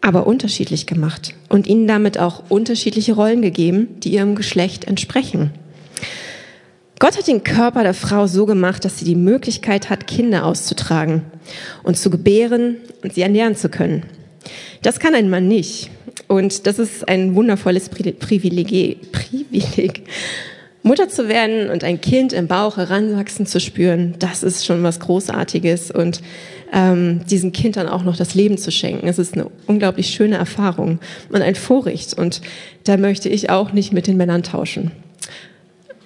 aber 0.00 0.26
unterschiedlich 0.26 0.86
gemacht 0.86 1.34
und 1.48 1.66
ihnen 1.66 1.88
damit 1.88 2.18
auch 2.18 2.44
unterschiedliche 2.50 3.14
Rollen 3.14 3.42
gegeben, 3.42 4.00
die 4.00 4.10
ihrem 4.10 4.36
Geschlecht 4.36 4.84
entsprechen. 4.84 5.50
Gott 7.00 7.18
hat 7.18 7.26
den 7.26 7.42
Körper 7.42 7.82
der 7.82 7.94
Frau 7.94 8.26
so 8.28 8.46
gemacht, 8.46 8.84
dass 8.84 8.98
sie 8.98 9.04
die 9.04 9.16
Möglichkeit 9.16 9.90
hat, 9.90 10.06
Kinder 10.06 10.46
auszutragen 10.46 11.22
und 11.82 11.98
zu 11.98 12.10
gebären 12.10 12.76
und 13.02 13.14
sie 13.14 13.22
ernähren 13.22 13.56
zu 13.56 13.68
können. 13.68 14.04
Das 14.82 15.00
kann 15.00 15.14
ein 15.14 15.28
Mann 15.28 15.48
nicht. 15.48 15.90
Und 16.34 16.66
das 16.66 16.78
ist 16.80 17.08
ein 17.08 17.34
wundervolles 17.36 17.88
Privileg. 17.88 19.12
Privileg. 19.12 20.02
Mutter 20.82 21.08
zu 21.08 21.28
werden 21.28 21.70
und 21.70 21.82
ein 21.82 22.00
Kind 22.00 22.32
im 22.32 22.46
Bauch 22.46 22.76
heranwachsen 22.76 23.46
zu 23.46 23.58
spüren, 23.58 24.16
das 24.18 24.42
ist 24.42 24.66
schon 24.66 24.82
was 24.82 25.00
Großartiges. 25.00 25.90
Und 25.90 26.20
ähm, 26.72 27.20
diesem 27.30 27.52
Kind 27.52 27.76
dann 27.76 27.88
auch 27.88 28.02
noch 28.02 28.16
das 28.16 28.34
Leben 28.34 28.58
zu 28.58 28.70
schenken, 28.70 29.06
es 29.06 29.18
ist 29.18 29.34
eine 29.34 29.46
unglaublich 29.66 30.08
schöne 30.08 30.36
Erfahrung 30.36 30.98
und 31.30 31.40
ein 31.40 31.54
Vorrecht. 31.54 32.12
Und 32.14 32.42
da 32.82 32.96
möchte 32.96 33.28
ich 33.28 33.48
auch 33.48 33.72
nicht 33.72 33.92
mit 33.92 34.08
den 34.08 34.16
Männern 34.16 34.42
tauschen. 34.42 34.90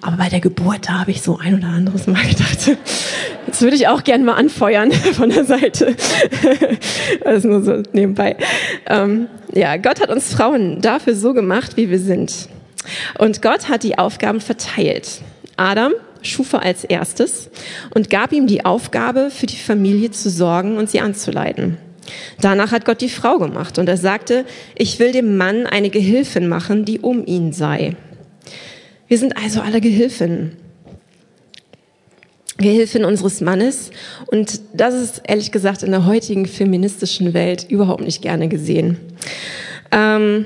Aber 0.00 0.16
bei 0.16 0.28
der 0.28 0.40
Geburt, 0.40 0.88
da 0.88 1.00
habe 1.00 1.10
ich 1.10 1.22
so 1.22 1.38
ein 1.38 1.56
oder 1.56 1.68
anderes 1.68 2.06
Mal 2.06 2.22
gedacht, 2.22 2.58
jetzt 3.46 3.62
würde 3.62 3.76
ich 3.76 3.88
auch 3.88 4.04
gerne 4.04 4.24
mal 4.24 4.34
anfeuern 4.34 4.92
von 5.12 5.30
der 5.30 5.44
Seite. 5.44 5.96
Das 7.24 7.38
ist 7.38 7.44
nur 7.44 7.62
so 7.62 7.82
nebenbei. 7.92 8.36
Ähm, 8.86 9.28
ja, 9.52 9.76
Gott 9.76 10.00
hat 10.00 10.10
uns 10.10 10.32
Frauen 10.32 10.80
dafür 10.80 11.14
so 11.14 11.34
gemacht, 11.34 11.76
wie 11.76 11.90
wir 11.90 11.98
sind. 11.98 12.48
Und 13.18 13.42
Gott 13.42 13.68
hat 13.68 13.82
die 13.82 13.98
Aufgaben 13.98 14.40
verteilt. 14.40 15.22
Adam 15.56 15.92
schuf 16.22 16.52
er 16.52 16.62
als 16.62 16.84
erstes 16.84 17.50
und 17.94 18.10
gab 18.10 18.32
ihm 18.32 18.46
die 18.46 18.64
Aufgabe, 18.64 19.30
für 19.30 19.46
die 19.46 19.56
Familie 19.56 20.10
zu 20.10 20.30
sorgen 20.30 20.76
und 20.76 20.90
sie 20.90 21.00
anzuleiten. 21.00 21.78
Danach 22.40 22.72
hat 22.72 22.84
Gott 22.84 23.00
die 23.00 23.08
Frau 23.08 23.38
gemacht 23.38 23.78
und 23.78 23.88
er 23.88 23.96
sagte, 23.96 24.44
ich 24.74 24.98
will 24.98 25.12
dem 25.12 25.36
Mann 25.36 25.66
eine 25.66 25.90
Gehilfin 25.90 26.48
machen, 26.48 26.84
die 26.84 27.00
um 27.00 27.24
ihn 27.26 27.52
sei. 27.52 27.96
Wir 29.08 29.18
sind 29.18 29.36
also 29.36 29.60
alle 29.60 29.80
Gehilfinnen. 29.80 30.56
Gehilfin 32.58 33.04
unseres 33.04 33.40
Mannes. 33.40 33.90
Und 34.26 34.60
das 34.74 34.94
ist 34.94 35.22
ehrlich 35.26 35.52
gesagt 35.52 35.82
in 35.82 35.90
der 35.90 36.06
heutigen 36.06 36.46
feministischen 36.46 37.32
Welt 37.32 37.66
überhaupt 37.70 38.02
nicht 38.02 38.20
gerne 38.20 38.48
gesehen. 38.48 38.98
Ähm, 39.90 40.44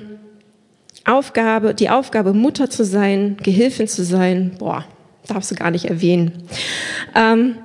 Aufgabe, 1.05 1.75
die 1.75 1.91
Aufgabe, 1.91 2.33
Mutter 2.33 2.71
zu 2.71 2.85
sein, 2.85 3.37
Gehilfin 3.43 3.89
zu 3.89 4.05
sein, 4.05 4.53
boah, 4.59 4.85
darfst 5.27 5.51
du 5.51 5.55
gar 5.55 5.71
nicht 5.71 5.87
erwähnen. 5.87 6.33
Ähm, 7.17 7.57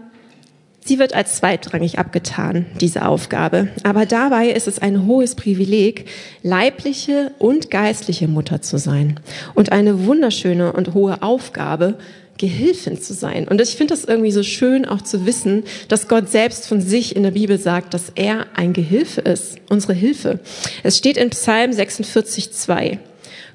Sie 0.88 1.00
wird 1.00 1.14
als 1.14 1.36
zweitrangig 1.36 2.00
abgetan, 2.00 2.66
diese 2.80 3.06
Aufgabe. 3.06 3.68
Aber 3.84 4.06
dabei 4.06 4.48
ist 4.48 4.70
es 4.70 4.80
ein 4.80 5.06
hohes 5.06 5.36
Privileg, 5.36 6.06
leibliche 6.44 7.32
und 7.40 7.70
geistliche 7.70 8.30
Mutter 8.30 8.62
zu 8.62 8.78
sein. 8.78 9.20
Und 9.54 9.74
eine 9.74 10.06
wunderschöne 10.06 10.72
und 10.72 10.94
hohe 10.94 11.22
Aufgabe, 11.22 11.96
Gehilfin 12.38 13.02
zu 13.02 13.14
sein. 13.14 13.50
Und 13.50 13.60
ich 13.60 13.72
finde 13.72 13.96
das 13.96 14.06
irgendwie 14.06 14.32
so 14.32 14.44
schön 14.44 14.86
auch 14.86 15.02
zu 15.02 15.26
wissen, 15.26 15.66
dass 15.90 16.08
Gott 16.08 16.30
selbst 16.30 16.68
von 16.68 16.80
sich 16.80 17.18
in 17.18 17.24
der 17.24 17.32
Bibel 17.32 17.60
sagt, 17.60 17.94
dass 17.94 18.14
er 18.16 18.46
ein 18.56 18.72
Gehilfe 18.72 19.20
ist, 19.20 19.58
unsere 19.68 19.94
Hilfe. 19.94 20.40
Es 20.84 20.98
steht 20.98 21.18
in 21.18 21.32
Psalm 21.32 21.74
46, 21.74 22.54
2. 22.54 22.98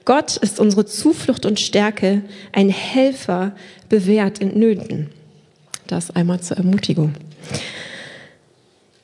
Gott 0.05 0.37
ist 0.37 0.61
unsere 0.61 0.85
Zuflucht 0.85 1.47
und 1.47 1.61
Stärke, 1.61 2.21
ein 2.53 2.69
Helfer, 2.69 3.53
bewährt 3.89 4.39
in 4.39 4.59
Nöten. 4.59 5.09
Das 5.93 6.11
einmal 6.11 6.41
zur 6.41 6.57
Ermutigung. 6.57 7.13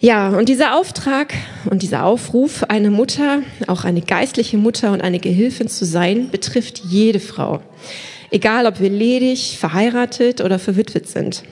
Ja, 0.01 0.31
und 0.31 0.49
dieser 0.49 0.75
Auftrag 0.75 1.35
und 1.69 1.83
dieser 1.83 2.07
Aufruf, 2.07 2.63
eine 2.63 2.91
Mutter, 2.91 3.43
auch 3.67 3.85
eine 3.85 4.01
geistliche 4.01 4.57
Mutter 4.57 4.93
und 4.93 5.03
eine 5.03 5.19
Gehilfin 5.19 5.69
zu 5.69 5.85
sein, 5.85 6.31
betrifft 6.31 6.79
jede 6.89 7.21
Frau. 7.21 7.61
Egal, 8.31 8.65
ob 8.65 8.81
wir 8.81 8.89
ledig, 8.89 9.59
verheiratet 9.59 10.41
oder 10.41 10.59
verwitwet 10.59 11.07
sind. 11.07 11.43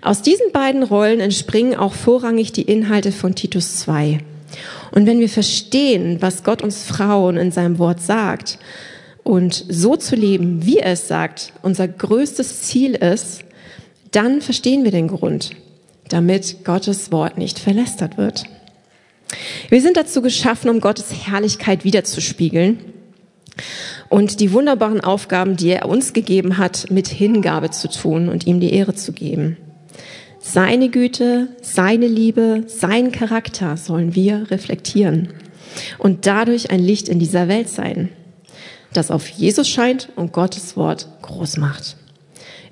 Aus 0.00 0.22
diesen 0.22 0.50
beiden 0.50 0.82
Rollen 0.82 1.20
entspringen 1.20 1.74
auch 1.74 1.92
vorrangig 1.92 2.52
die 2.52 2.62
Inhalte 2.62 3.12
von 3.12 3.34
Titus 3.34 3.80
2. 3.80 4.20
Und 4.92 5.06
wenn 5.06 5.20
wir 5.20 5.28
verstehen, 5.28 6.22
was 6.22 6.42
Gott 6.42 6.62
uns 6.62 6.84
Frauen 6.84 7.36
in 7.36 7.52
seinem 7.52 7.78
Wort 7.78 8.00
sagt 8.00 8.58
und 9.24 9.62
so 9.68 9.96
zu 9.96 10.16
leben, 10.16 10.64
wie 10.64 10.78
er 10.78 10.92
es 10.92 11.06
sagt, 11.06 11.52
unser 11.60 11.86
größtes 11.86 12.62
Ziel 12.62 12.94
ist, 12.94 13.44
dann 14.14 14.40
verstehen 14.40 14.84
wir 14.84 14.90
den 14.90 15.08
Grund, 15.08 15.50
damit 16.08 16.64
Gottes 16.64 17.10
Wort 17.10 17.38
nicht 17.38 17.58
verlästert 17.58 18.16
wird. 18.16 18.44
Wir 19.68 19.80
sind 19.80 19.96
dazu 19.96 20.22
geschaffen, 20.22 20.70
um 20.70 20.80
Gottes 20.80 21.26
Herrlichkeit 21.26 21.84
wiederzuspiegeln 21.84 22.78
und 24.08 24.40
die 24.40 24.52
wunderbaren 24.52 25.00
Aufgaben, 25.00 25.56
die 25.56 25.70
er 25.70 25.88
uns 25.88 26.12
gegeben 26.12 26.58
hat, 26.58 26.90
mit 26.90 27.08
Hingabe 27.08 27.70
zu 27.70 27.88
tun 27.88 28.28
und 28.28 28.46
ihm 28.46 28.60
die 28.60 28.72
Ehre 28.72 28.94
zu 28.94 29.12
geben. 29.12 29.56
Seine 30.38 30.90
Güte, 30.90 31.48
seine 31.62 32.06
Liebe, 32.06 32.64
sein 32.66 33.10
Charakter 33.10 33.76
sollen 33.76 34.14
wir 34.14 34.50
reflektieren 34.50 35.30
und 35.98 36.26
dadurch 36.26 36.70
ein 36.70 36.80
Licht 36.80 37.08
in 37.08 37.18
dieser 37.18 37.48
Welt 37.48 37.68
sein, 37.68 38.10
das 38.92 39.10
auf 39.10 39.26
Jesus 39.28 39.68
scheint 39.68 40.10
und 40.14 40.32
Gottes 40.32 40.76
Wort 40.76 41.08
groß 41.22 41.56
macht 41.56 41.96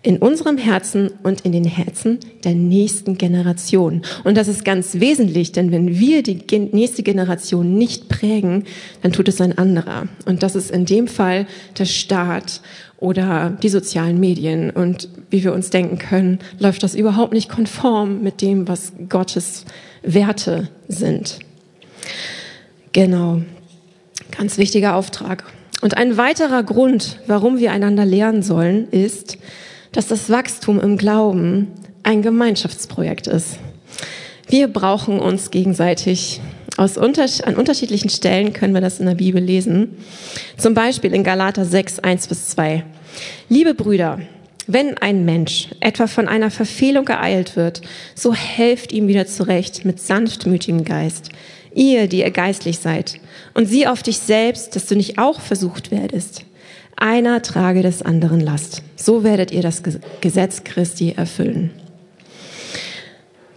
in 0.02 0.18
unserem 0.18 0.58
Herzen 0.58 1.10
und 1.22 1.42
in 1.42 1.52
den 1.52 1.64
Herzen 1.64 2.18
der 2.42 2.54
nächsten 2.54 3.18
Generation. 3.18 4.02
Und 4.24 4.36
das 4.36 4.48
ist 4.48 4.64
ganz 4.64 4.98
wesentlich, 4.98 5.52
denn 5.52 5.70
wenn 5.70 5.98
wir 5.98 6.24
die 6.24 6.40
nächste 6.72 7.04
Generation 7.04 7.76
nicht 7.78 8.08
prägen, 8.08 8.64
dann 9.02 9.12
tut 9.12 9.28
es 9.28 9.40
ein 9.40 9.56
anderer. 9.56 10.08
Und 10.26 10.42
das 10.42 10.56
ist 10.56 10.72
in 10.72 10.86
dem 10.86 11.06
Fall 11.06 11.46
der 11.78 11.84
Staat 11.84 12.62
oder 12.98 13.56
die 13.62 13.68
sozialen 13.68 14.18
Medien. 14.18 14.70
Und 14.70 15.08
wie 15.30 15.44
wir 15.44 15.52
uns 15.52 15.70
denken 15.70 15.98
können, 15.98 16.40
läuft 16.58 16.82
das 16.82 16.96
überhaupt 16.96 17.32
nicht 17.32 17.48
konform 17.48 18.22
mit 18.22 18.42
dem, 18.42 18.66
was 18.66 18.92
Gottes 19.08 19.64
Werte 20.02 20.68
sind. 20.88 21.38
Genau. 22.92 23.42
Ganz 24.36 24.58
wichtiger 24.58 24.96
Auftrag. 24.96 25.44
Und 25.80 25.96
ein 25.96 26.16
weiterer 26.16 26.62
Grund, 26.62 27.18
warum 27.26 27.58
wir 27.58 27.72
einander 27.72 28.04
lernen 28.04 28.42
sollen, 28.42 28.88
ist, 28.90 29.38
dass 29.92 30.08
das 30.08 30.30
Wachstum 30.30 30.80
im 30.80 30.96
Glauben 30.96 31.68
ein 32.02 32.22
Gemeinschaftsprojekt 32.22 33.26
ist. 33.26 33.58
Wir 34.48 34.68
brauchen 34.68 35.20
uns 35.20 35.50
gegenseitig. 35.50 36.40
Aus 36.78 36.96
unter 36.96 37.26
an 37.44 37.56
unterschiedlichen 37.56 38.08
Stellen 38.08 38.52
können 38.52 38.74
wir 38.74 38.80
das 38.80 38.98
in 38.98 39.06
der 39.06 39.14
Bibel 39.14 39.42
lesen. 39.42 39.96
Zum 40.56 40.74
Beispiel 40.74 41.14
in 41.14 41.22
Galater 41.22 41.64
6, 41.64 42.00
1 42.00 42.28
bis 42.28 42.48
2. 42.48 42.84
Liebe 43.48 43.74
Brüder, 43.74 44.20
wenn 44.66 44.96
ein 44.98 45.24
Mensch 45.24 45.68
etwa 45.80 46.06
von 46.06 46.28
einer 46.28 46.50
Verfehlung 46.50 47.04
geeilt 47.04 47.56
wird, 47.56 47.82
so 48.14 48.32
helft 48.32 48.92
ihm 48.92 49.06
wieder 49.06 49.26
zurecht 49.26 49.84
mit 49.84 50.00
sanftmütigem 50.00 50.84
Geist. 50.84 51.30
Ihr, 51.74 52.06
die 52.06 52.20
ihr 52.20 52.30
geistlich 52.30 52.78
seid, 52.78 53.20
und 53.54 53.66
sieh 53.66 53.86
auf 53.86 54.02
dich 54.02 54.18
selbst, 54.18 54.76
dass 54.76 54.86
du 54.86 54.94
nicht 54.94 55.18
auch 55.18 55.40
versucht 55.40 55.90
werdest. 55.90 56.44
Einer 56.96 57.42
trage 57.42 57.82
des 57.82 58.02
anderen 58.02 58.40
Last. 58.40 58.82
So 58.96 59.24
werdet 59.24 59.50
ihr 59.50 59.62
das 59.62 59.82
Gesetz 60.20 60.64
Christi 60.64 61.14
erfüllen. 61.16 61.70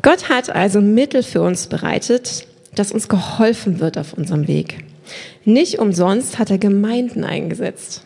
Gott 0.01 0.29
hat 0.29 0.49
also 0.49 0.81
Mittel 0.81 1.23
für 1.23 1.41
uns 1.41 1.67
bereitet, 1.67 2.47
dass 2.75 2.91
uns 2.91 3.07
geholfen 3.07 3.79
wird 3.79 3.97
auf 3.97 4.13
unserem 4.13 4.47
Weg. 4.47 4.85
Nicht 5.45 5.79
umsonst 5.79 6.39
hat 6.39 6.51
er 6.51 6.57
Gemeinden 6.57 7.23
eingesetzt. 7.23 8.03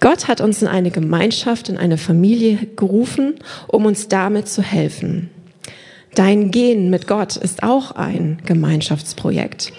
Gott 0.00 0.28
hat 0.28 0.40
uns 0.40 0.62
in 0.62 0.68
eine 0.68 0.90
Gemeinschaft, 0.90 1.68
in 1.68 1.76
eine 1.76 1.98
Familie 1.98 2.58
gerufen, 2.76 3.34
um 3.66 3.86
uns 3.86 4.08
damit 4.08 4.48
zu 4.48 4.62
helfen. 4.62 5.30
Dein 6.14 6.50
Gehen 6.50 6.90
mit 6.90 7.06
Gott 7.06 7.36
ist 7.36 7.62
auch 7.62 7.92
ein 7.92 8.38
Gemeinschaftsprojekt. 8.44 9.72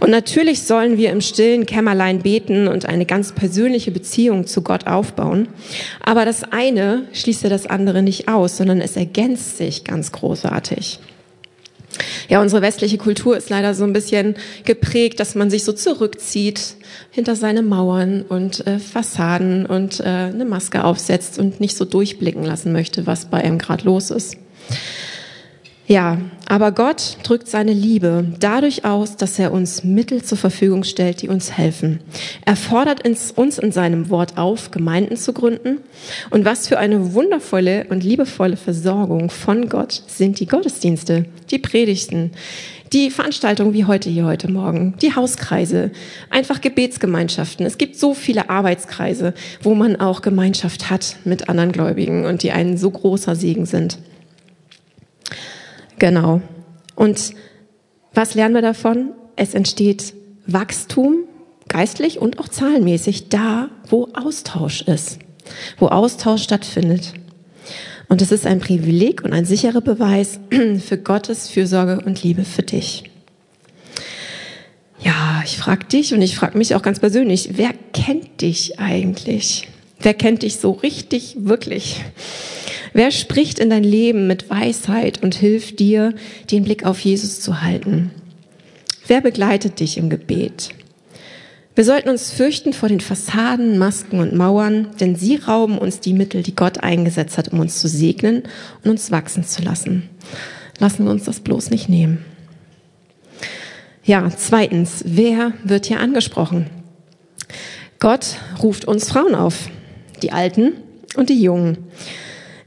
Und 0.00 0.10
natürlich 0.10 0.62
sollen 0.62 0.98
wir 0.98 1.10
im 1.10 1.20
stillen 1.20 1.66
Kämmerlein 1.66 2.20
beten 2.20 2.68
und 2.68 2.86
eine 2.86 3.06
ganz 3.06 3.32
persönliche 3.32 3.90
Beziehung 3.90 4.46
zu 4.46 4.62
Gott 4.62 4.86
aufbauen. 4.86 5.48
Aber 6.02 6.24
das 6.24 6.44
eine 6.44 7.04
schließt 7.12 7.42
ja 7.42 7.48
das 7.48 7.66
andere 7.66 8.02
nicht 8.02 8.28
aus, 8.28 8.56
sondern 8.56 8.80
es 8.80 8.96
ergänzt 8.96 9.58
sich 9.58 9.84
ganz 9.84 10.12
großartig. 10.12 11.00
Ja, 12.28 12.42
unsere 12.42 12.62
westliche 12.62 12.98
Kultur 12.98 13.36
ist 13.36 13.50
leider 13.50 13.74
so 13.74 13.84
ein 13.84 13.92
bisschen 13.92 14.34
geprägt, 14.64 15.20
dass 15.20 15.34
man 15.34 15.50
sich 15.50 15.64
so 15.64 15.72
zurückzieht 15.72 16.76
hinter 17.10 17.36
seine 17.36 17.62
Mauern 17.62 18.22
und 18.22 18.66
äh, 18.66 18.78
Fassaden 18.78 19.66
und 19.66 20.00
äh, 20.00 20.04
eine 20.04 20.44
Maske 20.44 20.84
aufsetzt 20.84 21.38
und 21.38 21.60
nicht 21.60 21.76
so 21.76 21.84
durchblicken 21.84 22.44
lassen 22.44 22.72
möchte, 22.72 23.06
was 23.06 23.26
bei 23.26 23.38
einem 23.38 23.58
gerade 23.58 23.84
los 23.84 24.10
ist. 24.10 24.36
Ja, 25.88 26.18
aber 26.48 26.72
Gott 26.72 27.18
drückt 27.22 27.46
seine 27.46 27.72
Liebe 27.72 28.24
dadurch 28.40 28.84
aus, 28.84 29.16
dass 29.16 29.38
er 29.38 29.52
uns 29.52 29.84
Mittel 29.84 30.20
zur 30.20 30.36
Verfügung 30.36 30.82
stellt, 30.82 31.22
die 31.22 31.28
uns 31.28 31.56
helfen. 31.56 32.00
Er 32.44 32.56
fordert 32.56 33.06
uns 33.06 33.58
in 33.58 33.70
seinem 33.70 34.10
Wort 34.10 34.36
auf, 34.36 34.72
Gemeinden 34.72 35.16
zu 35.16 35.32
gründen. 35.32 35.78
Und 36.30 36.44
was 36.44 36.66
für 36.66 36.78
eine 36.78 37.14
wundervolle 37.14 37.86
und 37.88 38.02
liebevolle 38.02 38.56
Versorgung 38.56 39.30
von 39.30 39.68
Gott 39.68 40.02
sind 40.08 40.40
die 40.40 40.46
Gottesdienste, 40.46 41.26
die 41.52 41.58
Predigten, 41.58 42.32
die 42.92 43.10
Veranstaltungen 43.10 43.72
wie 43.72 43.84
heute 43.84 44.10
hier 44.10 44.24
heute 44.24 44.50
Morgen, 44.50 44.94
die 45.00 45.14
Hauskreise, 45.14 45.92
einfach 46.30 46.60
Gebetsgemeinschaften. 46.60 47.64
Es 47.64 47.78
gibt 47.78 47.96
so 47.96 48.12
viele 48.12 48.50
Arbeitskreise, 48.50 49.34
wo 49.62 49.76
man 49.76 49.94
auch 49.94 50.20
Gemeinschaft 50.20 50.90
hat 50.90 51.16
mit 51.24 51.48
anderen 51.48 51.70
Gläubigen 51.70 52.24
und 52.26 52.42
die 52.42 52.50
ein 52.50 52.76
so 52.76 52.90
großer 52.90 53.36
Segen 53.36 53.66
sind. 53.66 53.98
Genau. 55.98 56.40
Und 56.94 57.32
was 58.14 58.34
lernen 58.34 58.54
wir 58.54 58.62
davon? 58.62 59.12
Es 59.36 59.54
entsteht 59.54 60.14
Wachstum, 60.46 61.24
geistlich 61.68 62.18
und 62.18 62.38
auch 62.38 62.48
zahlenmäßig, 62.48 63.28
da, 63.28 63.68
wo 63.88 64.08
Austausch 64.14 64.82
ist, 64.82 65.18
wo 65.78 65.88
Austausch 65.88 66.42
stattfindet. 66.42 67.12
Und 68.08 68.22
es 68.22 68.30
ist 68.30 68.46
ein 68.46 68.60
Privileg 68.60 69.24
und 69.24 69.32
ein 69.32 69.44
sicherer 69.44 69.80
Beweis 69.80 70.38
für 70.78 70.98
Gottes 70.98 71.48
Fürsorge 71.48 72.00
und 72.04 72.22
Liebe 72.22 72.44
für 72.44 72.62
dich. 72.62 73.04
Ja, 75.00 75.42
ich 75.44 75.58
frage 75.58 75.86
dich 75.86 76.14
und 76.14 76.22
ich 76.22 76.36
frage 76.36 76.56
mich 76.56 76.74
auch 76.74 76.82
ganz 76.82 77.00
persönlich, 77.00 77.50
wer 77.52 77.72
kennt 77.92 78.40
dich 78.40 78.78
eigentlich? 78.78 79.68
Wer 80.00 80.14
kennt 80.14 80.42
dich 80.42 80.56
so 80.56 80.70
richtig, 80.70 81.36
wirklich? 81.40 82.02
Wer 82.96 83.10
spricht 83.10 83.58
in 83.58 83.68
dein 83.68 83.84
Leben 83.84 84.26
mit 84.26 84.48
Weisheit 84.48 85.22
und 85.22 85.34
hilft 85.34 85.80
dir, 85.80 86.14
den 86.50 86.64
Blick 86.64 86.86
auf 86.86 86.98
Jesus 87.00 87.42
zu 87.42 87.60
halten? 87.60 88.10
Wer 89.06 89.20
begleitet 89.20 89.80
dich 89.80 89.98
im 89.98 90.08
Gebet? 90.08 90.70
Wir 91.74 91.84
sollten 91.84 92.08
uns 92.08 92.32
fürchten 92.32 92.72
vor 92.72 92.88
den 92.88 93.00
Fassaden, 93.00 93.76
Masken 93.76 94.18
und 94.18 94.34
Mauern, 94.34 94.92
denn 94.98 95.14
sie 95.14 95.36
rauben 95.36 95.76
uns 95.76 96.00
die 96.00 96.14
Mittel, 96.14 96.42
die 96.42 96.56
Gott 96.56 96.78
eingesetzt 96.78 97.36
hat, 97.36 97.48
um 97.48 97.60
uns 97.60 97.82
zu 97.82 97.86
segnen 97.86 98.44
und 98.82 98.92
uns 98.92 99.10
wachsen 99.10 99.44
zu 99.44 99.60
lassen. 99.60 100.08
Lassen 100.78 101.04
wir 101.04 101.10
uns 101.10 101.24
das 101.24 101.40
bloß 101.40 101.68
nicht 101.68 101.90
nehmen. 101.90 102.24
Ja, 104.04 104.30
zweitens, 104.34 105.02
wer 105.04 105.52
wird 105.64 105.84
hier 105.84 106.00
angesprochen? 106.00 106.70
Gott 107.98 108.38
ruft 108.62 108.86
uns 108.86 109.10
Frauen 109.10 109.34
auf, 109.34 109.68
die 110.22 110.32
Alten 110.32 110.72
und 111.14 111.28
die 111.28 111.42
Jungen. 111.42 111.76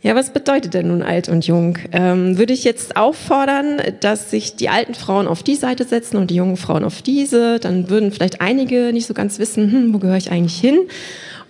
Ja, 0.01 0.15
was 0.15 0.31
bedeutet 0.31 0.73
denn 0.73 0.87
nun 0.87 1.01
alt 1.01 1.27
und 1.27 1.45
jung? 1.45 1.77
Ähm, 1.91 2.37
würde 2.37 2.53
ich 2.53 2.63
jetzt 2.63 2.95
auffordern, 2.95 3.81
dass 3.99 4.31
sich 4.31 4.55
die 4.55 4.69
alten 4.69 4.93
Frauen 4.93 5.27
auf 5.27 5.43
die 5.43 5.55
Seite 5.55 5.83
setzen 5.83 6.15
und 6.15 6.31
die 6.31 6.35
jungen 6.35 6.55
Frauen 6.55 6.85
auf 6.85 7.01
diese, 7.01 7.59
dann 7.59 7.89
würden 7.89 8.13
vielleicht 8.13 8.39
einige 8.39 8.93
nicht 8.93 9.07
so 9.07 9.13
ganz 9.13 9.39
wissen, 9.39 9.69
hm, 9.71 9.93
wo 9.93 9.99
gehöre 9.99 10.15
ich 10.15 10.31
eigentlich 10.31 10.57
hin? 10.57 10.87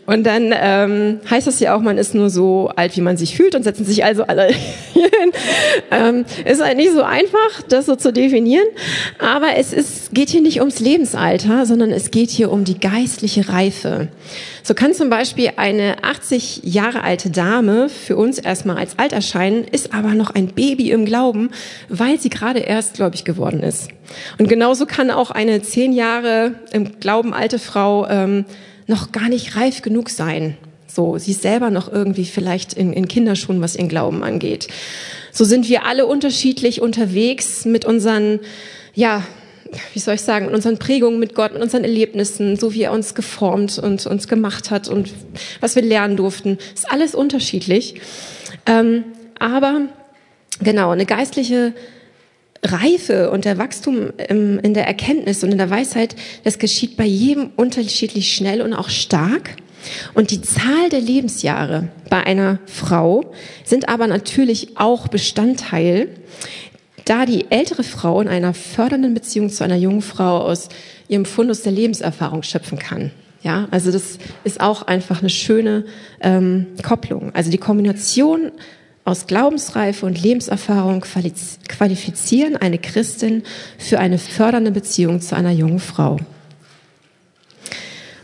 Und 0.05 0.23
dann 0.23 0.55
ähm, 0.59 1.19
heißt 1.29 1.45
das 1.45 1.59
ja 1.59 1.75
auch, 1.75 1.81
man 1.81 1.99
ist 1.99 2.15
nur 2.15 2.31
so 2.31 2.71
alt, 2.75 2.97
wie 2.97 3.01
man 3.01 3.15
sich 3.15 3.35
fühlt 3.35 3.53
und 3.53 3.61
setzen 3.61 3.85
sich 3.85 4.03
also 4.03 4.23
alle 4.23 4.47
hin. 4.93 5.31
Ähm, 5.91 6.25
ist 6.45 6.63
halt 6.63 6.77
nicht 6.77 6.93
so 6.93 7.03
einfach, 7.03 7.61
das 7.67 7.85
so 7.85 7.95
zu 7.95 8.11
definieren. 8.11 8.65
Aber 9.19 9.55
es 9.55 9.71
ist, 9.71 10.11
geht 10.11 10.29
hier 10.29 10.41
nicht 10.41 10.61
ums 10.61 10.79
Lebensalter, 10.79 11.67
sondern 11.67 11.91
es 11.91 12.09
geht 12.09 12.31
hier 12.31 12.51
um 12.51 12.63
die 12.63 12.79
geistliche 12.79 13.49
Reife. 13.49 14.07
So 14.63 14.73
kann 14.73 14.93
zum 14.93 15.09
Beispiel 15.11 15.51
eine 15.57 16.03
80 16.03 16.61
Jahre 16.63 17.03
alte 17.03 17.29
Dame 17.29 17.87
für 17.89 18.17
uns 18.17 18.39
erstmal 18.39 18.77
als 18.77 18.97
alt 18.97 19.13
erscheinen, 19.13 19.63
ist 19.63 19.93
aber 19.93 20.15
noch 20.15 20.33
ein 20.33 20.47
Baby 20.47 20.91
im 20.91 21.05
Glauben, 21.05 21.51
weil 21.87 22.19
sie 22.19 22.29
gerade 22.29 22.59
erst 22.59 22.95
gläubig 22.95 23.25
geworden 23.25 23.61
ist. 23.61 23.89
Und 24.37 24.49
genauso 24.49 24.85
kann 24.85 25.11
auch 25.11 25.31
eine 25.31 25.61
10 25.61 25.93
Jahre 25.93 26.55
im 26.71 26.99
Glauben 26.99 27.33
alte 27.33 27.59
Frau 27.59 28.07
ähm, 28.09 28.45
noch 28.89 29.11
gar 29.11 29.29
nicht 29.29 29.55
reif 29.55 29.81
genug 29.81 30.09
sein. 30.09 30.57
So, 30.87 31.17
sie 31.17 31.31
ist 31.31 31.43
selber 31.43 31.69
noch 31.69 31.91
irgendwie 31.91 32.25
vielleicht 32.25 32.73
in, 32.73 32.91
in 32.91 33.07
Kinderschuhen, 33.07 33.61
was 33.61 33.75
ihren 33.75 33.87
Glauben 33.87 34.23
angeht. 34.23 34.67
So 35.31 35.45
sind 35.45 35.69
wir 35.69 35.85
alle 35.85 36.07
unterschiedlich 36.07 36.81
unterwegs 36.81 37.65
mit 37.65 37.85
unseren, 37.85 38.39
ja, 38.95 39.23
wie 39.93 39.99
soll 39.99 40.15
ich 40.15 40.21
sagen, 40.21 40.47
mit 40.47 40.55
unseren 40.55 40.79
Prägungen 40.79 41.19
mit 41.19 41.35
Gott, 41.35 41.53
mit 41.53 41.61
unseren 41.61 41.83
Erlebnissen, 41.83 42.57
so 42.57 42.73
wie 42.73 42.81
er 42.81 42.91
uns 42.91 43.13
geformt 43.13 43.77
und 43.77 44.07
uns 44.07 44.27
gemacht 44.27 44.71
hat 44.71 44.87
und 44.89 45.13
was 45.59 45.75
wir 45.75 45.83
lernen 45.83 46.17
durften. 46.17 46.57
Ist 46.73 46.91
alles 46.91 47.13
unterschiedlich. 47.13 48.01
Ähm, 48.65 49.03
aber 49.37 49.81
genau, 50.61 50.89
eine 50.89 51.05
geistliche 51.05 51.73
Reife 52.63 53.31
und 53.31 53.45
der 53.45 53.57
Wachstum 53.57 54.11
in 54.17 54.73
der 54.73 54.85
Erkenntnis 54.85 55.43
und 55.43 55.51
in 55.51 55.57
der 55.57 55.69
Weisheit, 55.69 56.15
das 56.43 56.59
geschieht 56.59 56.97
bei 56.97 57.05
jedem 57.05 57.51
unterschiedlich 57.55 58.33
schnell 58.33 58.61
und 58.61 58.73
auch 58.73 58.89
stark. 58.89 59.55
Und 60.13 60.31
die 60.31 60.41
Zahl 60.41 60.89
der 60.91 60.99
Lebensjahre 60.99 61.87
bei 62.09 62.21
einer 62.23 62.59
Frau 62.65 63.31
sind 63.63 63.87
aber 63.87 64.07
natürlich 64.07 64.77
auch 64.77 65.07
Bestandteil, 65.07 66.09
da 67.05 67.25
die 67.25 67.49
ältere 67.49 67.83
Frau 67.83 68.21
in 68.21 68.27
einer 68.27 68.53
fördernden 68.53 69.13
Beziehung 69.13 69.49
zu 69.49 69.63
einer 69.63 69.77
jungen 69.77 70.01
Frau 70.01 70.39
aus 70.39 70.69
ihrem 71.07 71.25
Fundus 71.25 71.63
der 71.63 71.71
Lebenserfahrung 71.71 72.43
schöpfen 72.43 72.77
kann. 72.77 73.11
Ja, 73.41 73.69
also 73.71 73.91
das 73.91 74.19
ist 74.43 74.59
auch 74.59 74.83
einfach 74.83 75.21
eine 75.21 75.29
schöne 75.29 75.85
ähm, 76.19 76.67
Kopplung. 76.83 77.33
Also 77.33 77.49
die 77.49 77.57
Kombination 77.57 78.51
aus 79.09 79.27
Glaubensreife 79.27 80.05
und 80.05 80.21
Lebenserfahrung 80.21 81.03
qualifizieren 81.67 82.55
eine 82.55 82.77
Christin 82.77 83.43
für 83.77 83.99
eine 83.99 84.19
fördernde 84.19 84.71
Beziehung 84.71 85.19
zu 85.19 85.35
einer 85.35 85.51
jungen 85.51 85.79
Frau. 85.79 86.17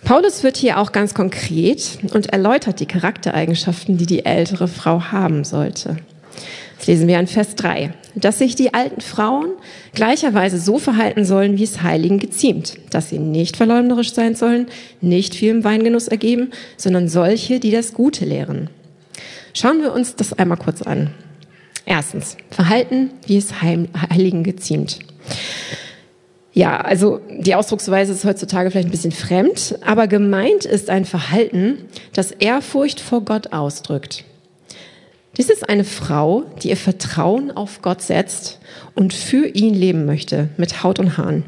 Paulus 0.03 0.43
wird 0.43 0.57
hier 0.57 0.79
auch 0.79 0.91
ganz 0.91 1.15
konkret 1.15 1.97
und 2.13 2.27
erläutert 2.27 2.79
die 2.79 2.85
Charaktereigenschaften, 2.85 3.97
die 3.97 4.05
die 4.05 4.25
ältere 4.25 4.67
Frau 4.67 5.01
haben 5.11 5.43
sollte. 5.43 5.97
Das 6.77 6.85
lesen 6.85 7.07
wir 7.07 7.19
in 7.19 7.25
Vers 7.25 7.55
3. 7.55 7.91
Dass 8.13 8.37
sich 8.37 8.53
die 8.53 8.75
alten 8.75 9.01
Frauen 9.01 9.53
gleicherweise 9.95 10.59
so 10.59 10.77
verhalten 10.77 11.25
sollen, 11.25 11.57
wie 11.57 11.63
es 11.63 11.81
Heiligen 11.81 12.19
geziemt. 12.19 12.75
Dass 12.91 13.09
sie 13.09 13.17
nicht 13.17 13.57
verleumderisch 13.57 14.13
sein 14.13 14.35
sollen, 14.35 14.67
nicht 15.01 15.33
viel 15.33 15.49
im 15.49 15.63
Weingenuss 15.63 16.07
ergeben, 16.07 16.51
sondern 16.77 17.09
solche, 17.09 17.59
die 17.59 17.71
das 17.71 17.93
Gute 17.93 18.25
lehren. 18.25 18.69
Schauen 19.55 19.81
wir 19.81 19.93
uns 19.93 20.17
das 20.17 20.33
einmal 20.33 20.57
kurz 20.57 20.81
an. 20.81 21.11
Erstens, 21.85 22.35
Verhalten, 22.51 23.11
wie 23.25 23.37
es 23.37 23.61
Heiligen 23.61 24.43
geziemt. 24.43 24.99
Ja, 26.51 26.81
also 26.81 27.21
die 27.29 27.55
Ausdrucksweise 27.55 28.11
ist 28.11 28.25
heutzutage 28.25 28.69
vielleicht 28.69 28.89
ein 28.89 28.91
bisschen 28.91 29.13
fremd, 29.13 29.79
aber 29.85 30.07
gemeint 30.07 30.65
ist 30.65 30.89
ein 30.89 31.05
Verhalten, 31.05 31.85
das 32.11 32.31
Ehrfurcht 32.31 32.99
vor 32.99 33.21
Gott 33.21 33.53
ausdrückt. 33.53 34.25
Dies 35.37 35.49
ist 35.49 35.69
eine 35.69 35.85
Frau, 35.85 36.43
die 36.61 36.69
ihr 36.69 36.77
Vertrauen 36.77 37.51
auf 37.51 37.81
Gott 37.81 38.01
setzt 38.01 38.59
und 38.93 39.13
für 39.13 39.47
ihn 39.47 39.73
leben 39.73 40.05
möchte, 40.05 40.49
mit 40.57 40.83
Haut 40.83 40.99
und 40.99 41.17
Haaren. 41.17 41.45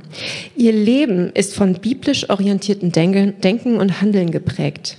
Ihr 0.56 0.74
Leben 0.74 1.32
ist 1.34 1.54
von 1.56 1.74
biblisch 1.74 2.30
orientierten 2.30 2.94
Denken 2.94 3.78
und 3.78 4.02
Handeln 4.02 4.32
geprägt. 4.32 4.98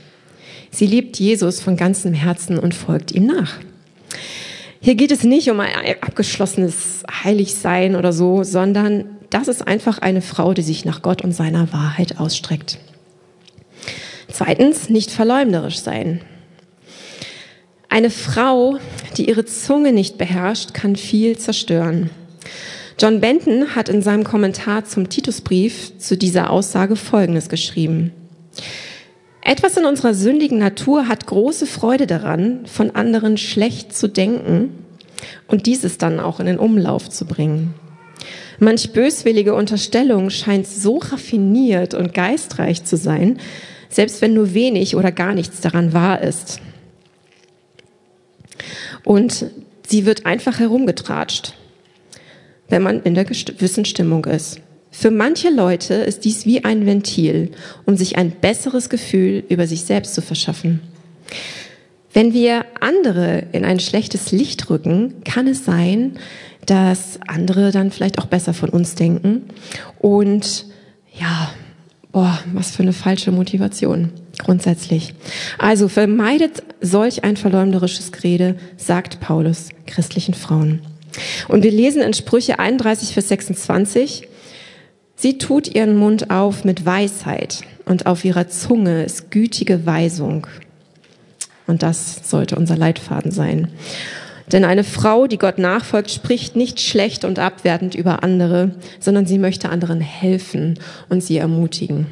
Sie 0.70 0.86
liebt 0.86 1.18
Jesus 1.18 1.60
von 1.60 1.76
ganzem 1.76 2.14
Herzen 2.14 2.58
und 2.58 2.74
folgt 2.74 3.12
ihm 3.12 3.26
nach. 3.26 3.54
Hier 4.80 4.94
geht 4.94 5.10
es 5.10 5.24
nicht 5.24 5.50
um 5.50 5.60
ein 5.60 5.72
abgeschlossenes 6.00 7.02
Heiligsein 7.24 7.96
oder 7.96 8.12
so, 8.12 8.44
sondern 8.44 9.04
das 9.30 9.48
ist 9.48 9.66
einfach 9.66 9.98
eine 9.98 10.22
Frau, 10.22 10.54
die 10.54 10.62
sich 10.62 10.84
nach 10.84 11.02
Gott 11.02 11.22
und 11.22 11.32
seiner 11.32 11.72
Wahrheit 11.72 12.18
ausstreckt. 12.18 12.78
Zweitens, 14.30 14.88
nicht 14.88 15.10
verleumderisch 15.10 15.80
sein. 15.80 16.20
Eine 17.88 18.10
Frau, 18.10 18.78
die 19.16 19.28
ihre 19.28 19.46
Zunge 19.46 19.92
nicht 19.92 20.18
beherrscht, 20.18 20.74
kann 20.74 20.94
viel 20.94 21.38
zerstören. 21.38 22.10
John 23.00 23.20
Benton 23.20 23.74
hat 23.74 23.88
in 23.88 24.02
seinem 24.02 24.24
Kommentar 24.24 24.84
zum 24.84 25.08
Titusbrief 25.08 25.98
zu 25.98 26.16
dieser 26.16 26.50
Aussage 26.50 26.96
Folgendes 26.96 27.48
geschrieben. 27.48 28.12
Etwas 29.42 29.76
in 29.76 29.84
unserer 29.84 30.14
sündigen 30.14 30.58
Natur 30.58 31.08
hat 31.08 31.26
große 31.26 31.66
Freude 31.66 32.06
daran, 32.06 32.66
von 32.66 32.90
anderen 32.94 33.36
schlecht 33.36 33.96
zu 33.96 34.08
denken 34.08 34.84
und 35.46 35.66
dieses 35.66 35.98
dann 35.98 36.20
auch 36.20 36.40
in 36.40 36.46
den 36.46 36.58
Umlauf 36.58 37.08
zu 37.08 37.24
bringen. 37.24 37.74
Manch 38.58 38.92
böswillige 38.92 39.54
Unterstellung 39.54 40.30
scheint 40.30 40.66
so 40.66 40.98
raffiniert 40.98 41.94
und 41.94 42.12
geistreich 42.12 42.84
zu 42.84 42.96
sein, 42.96 43.38
selbst 43.88 44.20
wenn 44.20 44.34
nur 44.34 44.52
wenig 44.52 44.96
oder 44.96 45.12
gar 45.12 45.32
nichts 45.32 45.60
daran 45.60 45.92
wahr 45.92 46.20
ist. 46.20 46.60
Und 49.04 49.46
sie 49.86 50.04
wird 50.04 50.26
einfach 50.26 50.58
herumgetratscht, 50.58 51.54
wenn 52.68 52.82
man 52.82 53.02
in 53.02 53.14
der 53.14 53.24
gewissen 53.24 53.84
Stimmung 53.84 54.24
ist. 54.24 54.60
Für 54.90 55.10
manche 55.10 55.50
Leute 55.50 55.94
ist 55.94 56.24
dies 56.24 56.46
wie 56.46 56.64
ein 56.64 56.86
Ventil, 56.86 57.50
um 57.84 57.96
sich 57.96 58.16
ein 58.16 58.30
besseres 58.30 58.88
Gefühl 58.88 59.44
über 59.48 59.66
sich 59.66 59.82
selbst 59.82 60.14
zu 60.14 60.22
verschaffen. 60.22 60.80
Wenn 62.12 62.32
wir 62.32 62.64
andere 62.80 63.44
in 63.52 63.64
ein 63.64 63.80
schlechtes 63.80 64.32
Licht 64.32 64.70
rücken, 64.70 65.22
kann 65.24 65.46
es 65.46 65.64
sein, 65.64 66.18
dass 66.66 67.18
andere 67.26 67.70
dann 67.70 67.90
vielleicht 67.90 68.18
auch 68.18 68.26
besser 68.26 68.54
von 68.54 68.70
uns 68.70 68.94
denken. 68.94 69.44
Und 69.98 70.66
ja, 71.18 71.52
boah, 72.12 72.38
was 72.52 72.70
für 72.70 72.82
eine 72.82 72.92
falsche 72.92 73.30
Motivation 73.30 74.10
grundsätzlich. 74.38 75.14
Also 75.58 75.88
vermeidet 75.88 76.62
solch 76.80 77.24
ein 77.24 77.36
verleumderisches 77.36 78.12
Gerede, 78.12 78.56
sagt 78.76 79.20
Paulus 79.20 79.68
christlichen 79.86 80.34
Frauen. 80.34 80.80
Und 81.48 81.62
wir 81.64 81.72
lesen 81.72 82.02
in 82.02 82.14
Sprüche 82.14 82.58
31, 82.58 83.12
Vers 83.12 83.28
26, 83.28 84.28
Sie 85.20 85.36
tut 85.36 85.74
ihren 85.74 85.96
Mund 85.96 86.30
auf 86.30 86.64
mit 86.64 86.86
Weisheit 86.86 87.62
und 87.86 88.06
auf 88.06 88.24
ihrer 88.24 88.46
Zunge 88.46 89.02
ist 89.02 89.32
gütige 89.32 89.84
Weisung. 89.84 90.46
Und 91.66 91.82
das 91.82 92.20
sollte 92.22 92.54
unser 92.54 92.76
Leitfaden 92.76 93.32
sein. 93.32 93.66
Denn 94.52 94.64
eine 94.64 94.84
Frau, 94.84 95.26
die 95.26 95.36
Gott 95.36 95.58
nachfolgt, 95.58 96.12
spricht 96.12 96.54
nicht 96.54 96.80
schlecht 96.80 97.24
und 97.24 97.40
abwertend 97.40 97.96
über 97.96 98.22
andere, 98.22 98.76
sondern 99.00 99.26
sie 99.26 99.38
möchte 99.38 99.70
anderen 99.70 100.00
helfen 100.00 100.78
und 101.08 101.20
sie 101.20 101.38
ermutigen. 101.38 102.06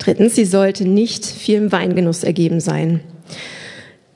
Drittens, 0.00 0.34
sie 0.34 0.46
sollte 0.46 0.84
nicht 0.84 1.24
viel 1.24 1.58
im 1.58 1.70
Weingenuss 1.70 2.24
ergeben 2.24 2.58
sein. 2.58 3.02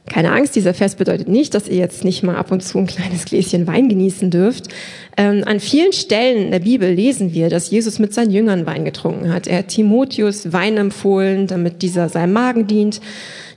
Keine 0.06 0.32
Angst, 0.32 0.56
dieser 0.56 0.74
Vers 0.74 0.96
bedeutet 0.96 1.28
nicht, 1.28 1.54
dass 1.54 1.68
ihr 1.68 1.76
jetzt 1.76 2.04
nicht 2.04 2.22
mal 2.22 2.36
ab 2.36 2.50
und 2.50 2.62
zu 2.62 2.78
ein 2.78 2.86
kleines 2.86 3.24
Gläschen 3.24 3.66
Wein 3.68 3.88
genießen 3.88 4.30
dürft. 4.30 4.68
Ähm, 5.16 5.44
an 5.46 5.60
vielen 5.60 5.92
Stellen 5.92 6.46
in 6.46 6.50
der 6.50 6.58
Bibel 6.58 6.92
lesen 6.92 7.32
wir, 7.32 7.48
dass 7.48 7.70
Jesus 7.70 7.98
mit 7.98 8.12
seinen 8.12 8.32
Jüngern 8.32 8.66
Wein 8.66 8.84
getrunken 8.84 9.32
hat. 9.32 9.46
Er 9.46 9.58
hat 9.58 9.68
Timotheus 9.68 10.52
Wein 10.52 10.76
empfohlen, 10.76 11.46
damit 11.46 11.82
dieser 11.82 12.08
seinem 12.08 12.32
Magen 12.32 12.66
dient. 12.66 13.00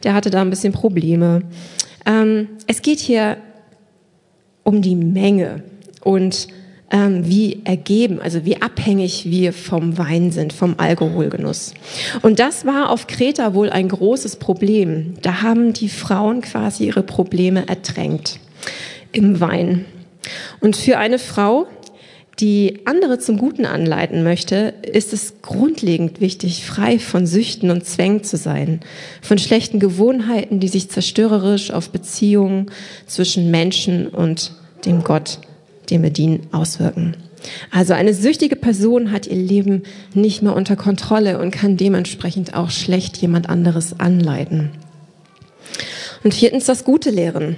Der 0.04 0.14
hatte 0.14 0.30
da 0.30 0.42
ein 0.42 0.52
bisschen 0.52 0.72
Probleme. 0.72 1.42
Ähm, 2.06 2.50
es 2.68 2.84
geht 2.84 3.00
hier 3.00 3.38
um 4.64 4.82
die 4.82 4.96
Menge 4.96 5.64
und 6.04 6.48
ähm, 6.92 7.28
wie 7.28 7.62
ergeben, 7.64 8.22
also 8.22 8.46
wie 8.46 8.62
abhängig 8.62 9.26
wir 9.26 9.54
vom 9.54 9.98
Wein 9.98 10.32
sind, 10.32 10.54
vom 10.54 10.76
Alkoholgenuss. 10.78 11.74
Und 12.22 12.40
das 12.40 12.66
war 12.66 12.90
auf 12.90 13.08
Kreta 13.08 13.54
wohl 13.54 13.70
ein 13.70 13.90
großes 13.90 14.36
Problem. 14.38 15.16
Da 15.22 15.42
haben 15.42 15.74
die 15.74 15.90
Frauen 15.90 16.42
quasi 16.42 16.86
ihre 16.86 17.04
Probleme 17.04 17.68
ertränkt 17.68 18.40
im 19.12 19.40
Wein. 19.40 19.86
Und 20.60 20.76
für 20.76 20.98
eine 20.98 21.20
Frau, 21.20 21.68
die 22.40 22.82
andere 22.86 23.18
zum 23.18 23.38
Guten 23.38 23.66
anleiten 23.66 24.24
möchte, 24.24 24.74
ist 24.84 25.14
es 25.14 25.42
grundlegend 25.42 26.20
wichtig, 26.20 26.66
frei 26.66 27.00
von 27.00 27.26
Süchten 27.26 27.72
und 27.72 27.86
Zwängen 27.86 28.24
zu 28.24 28.38
sein, 28.38 28.82
von 29.22 29.38
schlechten 29.38 29.80
Gewohnheiten, 29.80 30.60
die 30.60 30.68
sich 30.68 30.90
zerstörerisch 30.90 31.72
auf 31.72 31.90
Beziehungen 31.90 32.72
zwischen 33.08 33.52
Menschen 33.52 34.08
und 34.08 34.52
dem 34.86 35.04
Gott 35.04 35.40
dem 35.86 36.04
wir 36.04 36.40
auswirken. 36.52 37.16
Also 37.72 37.94
eine 37.94 38.14
süchtige 38.14 38.56
Person 38.56 39.12
hat 39.12 39.28
ihr 39.28 39.36
Leben 39.36 39.84
nicht 40.14 40.42
mehr 40.42 40.56
unter 40.56 40.76
Kontrolle 40.76 41.40
und 41.40 41.52
kann 41.52 41.78
dementsprechend 41.78 42.56
auch 42.56 42.70
schlecht 42.70 43.18
jemand 43.18 43.50
anderes 43.50 44.00
anleiten. 44.00 44.72
Und 46.24 46.34
viertens 46.34 46.66
das 46.66 46.84
gute 46.84 47.12
Lehren. 47.12 47.58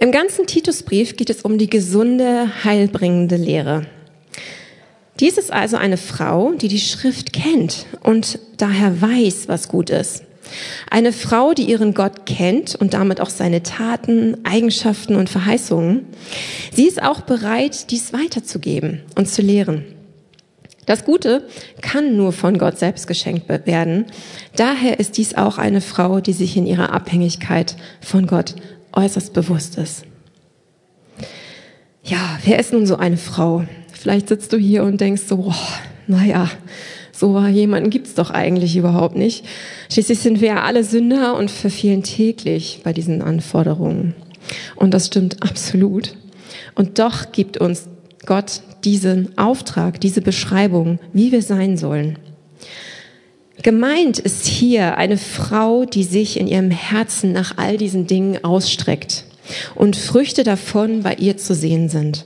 Im 0.00 0.12
ganzen 0.12 0.46
Titusbrief 0.46 1.16
geht 1.16 1.30
es 1.30 1.42
um 1.42 1.58
die 1.58 1.70
gesunde, 1.70 2.50
heilbringende 2.64 3.36
Lehre. 3.36 3.86
Dies 5.20 5.36
ist 5.36 5.52
also 5.52 5.76
eine 5.76 5.98
Frau, 5.98 6.52
die 6.52 6.68
die 6.68 6.80
Schrift 6.80 7.34
kennt 7.34 7.84
und 8.02 8.38
daher 8.56 9.02
weiß, 9.02 9.48
was 9.48 9.68
gut 9.68 9.90
ist. 9.90 10.24
Eine 10.90 11.12
Frau, 11.12 11.52
die 11.52 11.64
ihren 11.64 11.94
Gott 11.94 12.26
kennt 12.26 12.74
und 12.74 12.94
damit 12.94 13.20
auch 13.20 13.30
seine 13.30 13.62
Taten, 13.62 14.36
Eigenschaften 14.44 15.16
und 15.16 15.28
Verheißungen. 15.28 16.06
Sie 16.72 16.86
ist 16.86 17.02
auch 17.02 17.22
bereit, 17.22 17.90
dies 17.90 18.12
weiterzugeben 18.12 19.02
und 19.16 19.28
zu 19.28 19.42
lehren. 19.42 19.84
Das 20.86 21.04
Gute 21.04 21.46
kann 21.82 22.16
nur 22.16 22.32
von 22.32 22.58
Gott 22.58 22.78
selbst 22.78 23.06
geschenkt 23.06 23.48
werden. 23.48 24.06
Daher 24.56 24.98
ist 24.98 25.18
dies 25.18 25.34
auch 25.34 25.58
eine 25.58 25.80
Frau, 25.80 26.20
die 26.20 26.32
sich 26.32 26.56
in 26.56 26.66
ihrer 26.66 26.92
Abhängigkeit 26.92 27.76
von 28.00 28.26
Gott 28.26 28.56
äußerst 28.92 29.32
bewusst 29.32 29.78
ist. 29.78 30.04
Ja, 32.02 32.38
wer 32.44 32.58
ist 32.58 32.72
nun 32.72 32.86
so 32.86 32.96
eine 32.96 33.18
Frau? 33.18 33.64
Vielleicht 33.92 34.28
sitzt 34.28 34.52
du 34.52 34.56
hier 34.56 34.82
und 34.82 35.00
denkst 35.00 35.22
so, 35.28 35.36
boah, 35.36 35.54
naja, 36.06 36.50
so 37.20 37.38
jemanden 37.46 37.90
gibt's 37.90 38.14
doch 38.14 38.30
eigentlich 38.30 38.76
überhaupt 38.76 39.14
nicht. 39.14 39.44
Schließlich 39.92 40.20
sind 40.20 40.40
wir 40.40 40.48
ja 40.48 40.62
alle 40.62 40.84
Sünder 40.84 41.36
und 41.36 41.50
verfehlen 41.50 42.02
täglich 42.02 42.80
bei 42.82 42.94
diesen 42.94 43.20
Anforderungen. 43.20 44.14
Und 44.74 44.94
das 44.94 45.08
stimmt 45.08 45.42
absolut. 45.42 46.14
Und 46.74 46.98
doch 46.98 47.30
gibt 47.30 47.58
uns 47.58 47.88
Gott 48.24 48.62
diesen 48.84 49.36
Auftrag, 49.36 50.00
diese 50.00 50.22
Beschreibung, 50.22 50.98
wie 51.12 51.30
wir 51.30 51.42
sein 51.42 51.76
sollen. 51.76 52.18
Gemeint 53.62 54.18
ist 54.18 54.46
hier 54.46 54.96
eine 54.96 55.18
Frau, 55.18 55.84
die 55.84 56.04
sich 56.04 56.40
in 56.40 56.46
ihrem 56.46 56.70
Herzen 56.70 57.32
nach 57.32 57.58
all 57.58 57.76
diesen 57.76 58.06
Dingen 58.06 58.42
ausstreckt 58.42 59.24
und 59.74 59.96
Früchte 59.96 60.42
davon 60.42 61.02
bei 61.02 61.14
ihr 61.16 61.36
zu 61.36 61.54
sehen 61.54 61.90
sind. 61.90 62.24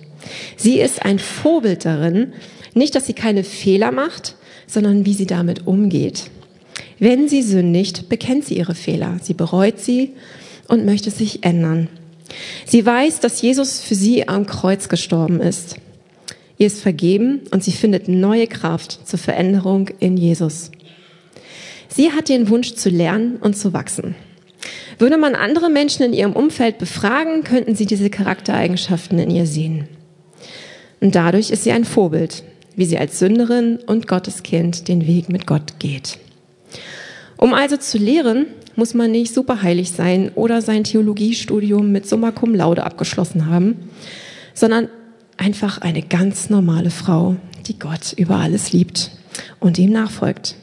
Sie 0.56 0.78
ist 0.78 1.04
ein 1.04 1.18
Vorbild 1.18 1.84
darin, 1.84 2.32
nicht, 2.74 2.94
dass 2.94 3.06
sie 3.06 3.14
keine 3.14 3.42
Fehler 3.42 3.90
macht, 3.90 4.36
sondern 4.66 5.06
wie 5.06 5.14
sie 5.14 5.26
damit 5.26 5.66
umgeht. 5.66 6.30
Wenn 6.98 7.28
sie 7.28 7.42
sündigt, 7.42 8.08
bekennt 8.08 8.44
sie 8.44 8.56
ihre 8.56 8.74
Fehler, 8.74 9.18
sie 9.22 9.34
bereut 9.34 9.78
sie 9.80 10.12
und 10.68 10.84
möchte 10.84 11.10
sich 11.10 11.44
ändern. 11.44 11.88
Sie 12.66 12.84
weiß, 12.84 13.20
dass 13.20 13.42
Jesus 13.42 13.80
für 13.80 13.94
sie 13.94 14.28
am 14.28 14.46
Kreuz 14.46 14.88
gestorben 14.88 15.40
ist. 15.40 15.76
Ihr 16.56 16.68
ist 16.68 16.80
vergeben 16.80 17.42
und 17.50 17.64
sie 17.64 17.72
findet 17.72 18.08
neue 18.08 18.46
Kraft 18.46 19.06
zur 19.06 19.18
Veränderung 19.18 19.90
in 19.98 20.16
Jesus. 20.16 20.70
Sie 21.88 22.12
hat 22.12 22.28
den 22.28 22.48
Wunsch 22.48 22.74
zu 22.74 22.88
lernen 22.88 23.36
und 23.36 23.56
zu 23.56 23.72
wachsen. 23.72 24.14
Würde 24.98 25.18
man 25.18 25.34
andere 25.34 25.68
Menschen 25.68 26.04
in 26.04 26.12
ihrem 26.12 26.32
Umfeld 26.32 26.78
befragen, 26.78 27.42
könnten 27.42 27.74
sie 27.74 27.86
diese 27.86 28.10
Charaktereigenschaften 28.10 29.18
in 29.18 29.30
ihr 29.30 29.46
sehen. 29.46 29.88
Und 31.00 31.14
dadurch 31.14 31.50
ist 31.50 31.64
sie 31.64 31.72
ein 31.72 31.84
Vorbild, 31.84 32.44
wie 32.76 32.86
sie 32.86 32.98
als 32.98 33.18
Sünderin 33.18 33.78
und 33.86 34.08
Gotteskind 34.08 34.88
den 34.88 35.06
Weg 35.06 35.28
mit 35.28 35.46
Gott 35.46 35.78
geht. 35.78 36.18
Um 37.36 37.54
also 37.54 37.76
zu 37.76 37.98
lehren, 37.98 38.46
muss 38.76 38.94
man 38.94 39.10
nicht 39.10 39.34
superheilig 39.34 39.92
sein 39.92 40.30
oder 40.34 40.62
sein 40.62 40.84
Theologiestudium 40.84 41.92
mit 41.92 42.08
Summa 42.08 42.32
Cum 42.32 42.54
Laude 42.54 42.84
abgeschlossen 42.84 43.46
haben, 43.46 43.90
sondern 44.54 44.88
einfach 45.36 45.78
eine 45.78 46.02
ganz 46.02 46.50
normale 46.50 46.90
Frau, 46.90 47.36
die 47.66 47.78
Gott 47.78 48.12
über 48.16 48.36
alles 48.36 48.72
liebt 48.72 49.10
und 49.60 49.78
ihm 49.78 49.90
nachfolgt. 49.90 50.56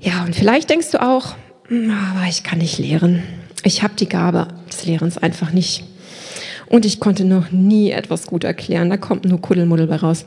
Ja, 0.00 0.24
und 0.24 0.34
vielleicht 0.34 0.68
denkst 0.68 0.90
du 0.90 1.02
auch, 1.02 1.36
hm, 1.68 1.90
aber 1.90 2.28
ich 2.28 2.42
kann 2.42 2.58
nicht 2.58 2.78
lehren. 2.78 3.22
Ich 3.62 3.82
habe 3.82 3.94
die 3.94 4.08
Gabe 4.08 4.48
des 4.68 4.84
Lehrens 4.84 5.16
einfach 5.16 5.52
nicht. 5.52 5.84
Und 6.72 6.86
ich 6.86 7.00
konnte 7.00 7.26
noch 7.26 7.50
nie 7.50 7.90
etwas 7.90 8.26
gut 8.26 8.44
erklären. 8.44 8.88
Da 8.88 8.96
kommt 8.96 9.26
nur 9.26 9.42
Kuddelmuddel 9.42 9.86
bei 9.86 9.96
raus. 9.96 10.24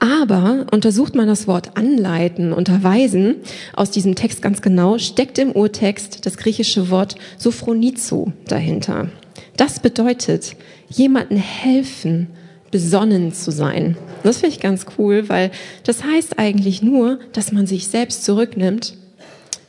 Aber 0.00 0.66
untersucht 0.72 1.14
man 1.14 1.28
das 1.28 1.46
Wort 1.46 1.76
anleiten, 1.76 2.52
unterweisen 2.52 3.36
aus 3.74 3.92
diesem 3.92 4.16
Text 4.16 4.42
ganz 4.42 4.60
genau, 4.60 4.98
steckt 4.98 5.38
im 5.38 5.52
Urtext 5.52 6.26
das 6.26 6.36
griechische 6.36 6.90
Wort 6.90 7.14
sophronizo 7.38 8.32
dahinter. 8.48 9.08
Das 9.56 9.78
bedeutet, 9.78 10.56
jemanden 10.88 11.36
helfen, 11.36 12.26
besonnen 12.72 13.32
zu 13.32 13.52
sein. 13.52 13.96
Das 14.24 14.38
finde 14.38 14.56
ich 14.56 14.60
ganz 14.60 14.84
cool, 14.98 15.28
weil 15.28 15.52
das 15.84 16.02
heißt 16.02 16.40
eigentlich 16.40 16.82
nur, 16.82 17.20
dass 17.32 17.52
man 17.52 17.68
sich 17.68 17.86
selbst 17.86 18.24
zurücknimmt 18.24 18.94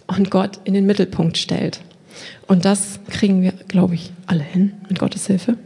und 0.07 0.31
Gott 0.31 0.59
in 0.63 0.73
den 0.73 0.87
Mittelpunkt 0.87 1.37
stellt. 1.37 1.81
Und 2.47 2.65
das 2.65 2.99
kriegen 3.09 3.41
wir, 3.41 3.53
glaube 3.67 3.95
ich, 3.95 4.11
alle 4.27 4.43
hin 4.43 4.73
mit 4.87 4.99
Gottes 4.99 5.27
Hilfe. 5.27 5.57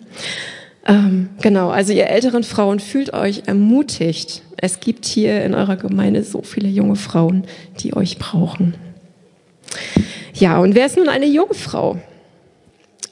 Ähm, 0.85 1.29
genau, 1.41 1.69
also 1.69 1.93
ihr 1.93 2.07
älteren 2.07 2.43
Frauen 2.43 2.79
fühlt 2.79 3.13
euch 3.13 3.43
ermutigt. 3.47 4.41
Es 4.57 4.79
gibt 4.79 5.05
hier 5.05 5.43
in 5.43 5.53
eurer 5.53 5.75
Gemeinde 5.75 6.23
so 6.23 6.41
viele 6.41 6.69
junge 6.69 6.95
Frauen, 6.95 7.43
die 7.79 7.95
euch 7.95 8.17
brauchen. 8.17 8.75
Ja, 10.33 10.59
und 10.59 10.73
wer 10.73 10.85
ist 10.85 10.97
nun 10.97 11.09
eine 11.09 11.27
junge 11.27 11.53
Frau? 11.53 11.99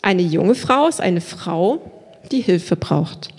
Eine 0.02 0.22
junge 0.22 0.56
Frau 0.56 0.88
ist 0.88 1.02
eine 1.02 1.22
Frau, 1.22 1.82
die 2.32 2.42
Hilfe 2.42 2.78
braucht. 2.78 3.30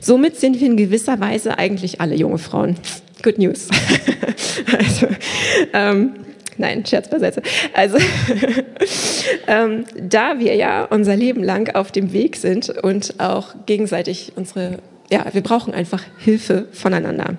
Somit 0.00 0.36
sind 0.36 0.60
wir 0.60 0.66
in 0.68 0.76
gewisser 0.76 1.18
Weise 1.20 1.58
eigentlich 1.58 2.00
alle 2.00 2.14
junge 2.14 2.38
Frauen. 2.38 2.76
Good 3.22 3.38
News. 3.38 3.68
also, 4.78 5.06
ähm, 5.72 6.14
Nein, 6.56 6.84
Scherz 6.86 7.08
beiseite. 7.08 7.42
Also, 7.72 7.98
ähm, 9.46 9.84
da 10.00 10.38
wir 10.38 10.54
ja 10.54 10.84
unser 10.84 11.16
Leben 11.16 11.42
lang 11.42 11.74
auf 11.74 11.92
dem 11.92 12.12
Weg 12.12 12.36
sind 12.36 12.70
und 12.70 13.14
auch 13.18 13.54
gegenseitig 13.66 14.32
unsere, 14.36 14.78
ja, 15.10 15.26
wir 15.32 15.42
brauchen 15.42 15.74
einfach 15.74 16.02
Hilfe 16.18 16.68
voneinander. 16.72 17.36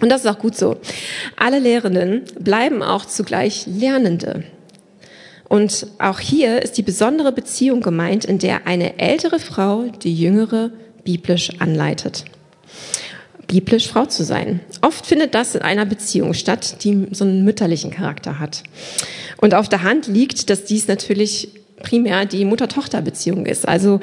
Und 0.00 0.10
das 0.10 0.24
ist 0.24 0.26
auch 0.26 0.38
gut 0.38 0.56
so. 0.56 0.76
Alle 1.36 1.58
Lehrenden 1.60 2.22
bleiben 2.38 2.82
auch 2.82 3.04
zugleich 3.04 3.66
Lernende. 3.66 4.44
Und 5.48 5.86
auch 5.98 6.18
hier 6.18 6.62
ist 6.62 6.78
die 6.78 6.82
besondere 6.82 7.30
Beziehung 7.30 7.80
gemeint, 7.82 8.24
in 8.24 8.38
der 8.38 8.66
eine 8.66 8.98
ältere 8.98 9.38
Frau 9.38 9.84
die 10.02 10.14
jüngere 10.14 10.70
biblisch 11.04 11.50
anleitet 11.60 12.24
biblisch 13.52 13.88
Frau 13.88 14.06
zu 14.06 14.24
sein. 14.24 14.60
Oft 14.80 15.04
findet 15.04 15.34
das 15.34 15.54
in 15.54 15.60
einer 15.60 15.84
Beziehung 15.84 16.32
statt, 16.32 16.82
die 16.84 17.08
so 17.10 17.24
einen 17.24 17.44
mütterlichen 17.44 17.90
Charakter 17.90 18.38
hat. 18.38 18.62
Und 19.36 19.54
auf 19.54 19.68
der 19.68 19.82
Hand 19.82 20.06
liegt, 20.06 20.48
dass 20.48 20.64
dies 20.64 20.88
natürlich 20.88 21.48
primär 21.82 22.24
die 22.24 22.46
Mutter-Tochter-Beziehung 22.46 23.44
ist. 23.44 23.68
Also 23.68 24.00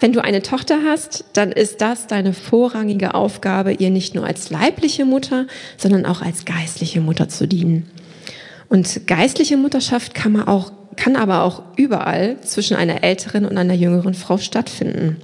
wenn 0.00 0.12
du 0.12 0.24
eine 0.24 0.42
Tochter 0.42 0.78
hast, 0.84 1.24
dann 1.34 1.52
ist 1.52 1.80
das 1.80 2.08
deine 2.08 2.32
vorrangige 2.32 3.14
Aufgabe, 3.14 3.72
ihr 3.74 3.90
nicht 3.90 4.14
nur 4.14 4.26
als 4.26 4.50
leibliche 4.50 5.04
Mutter, 5.04 5.46
sondern 5.76 6.04
auch 6.06 6.22
als 6.22 6.44
geistliche 6.44 7.00
Mutter 7.00 7.28
zu 7.28 7.46
dienen. 7.46 7.88
Und 8.68 9.06
geistliche 9.06 9.56
Mutterschaft 9.56 10.14
kann 10.14 10.32
man 10.32 10.48
auch, 10.48 10.72
kann 10.96 11.16
aber 11.16 11.42
auch 11.42 11.62
überall 11.76 12.40
zwischen 12.40 12.76
einer 12.76 13.04
älteren 13.04 13.44
und 13.44 13.56
einer 13.56 13.74
jüngeren 13.74 14.14
Frau 14.14 14.38
stattfinden. 14.38 15.16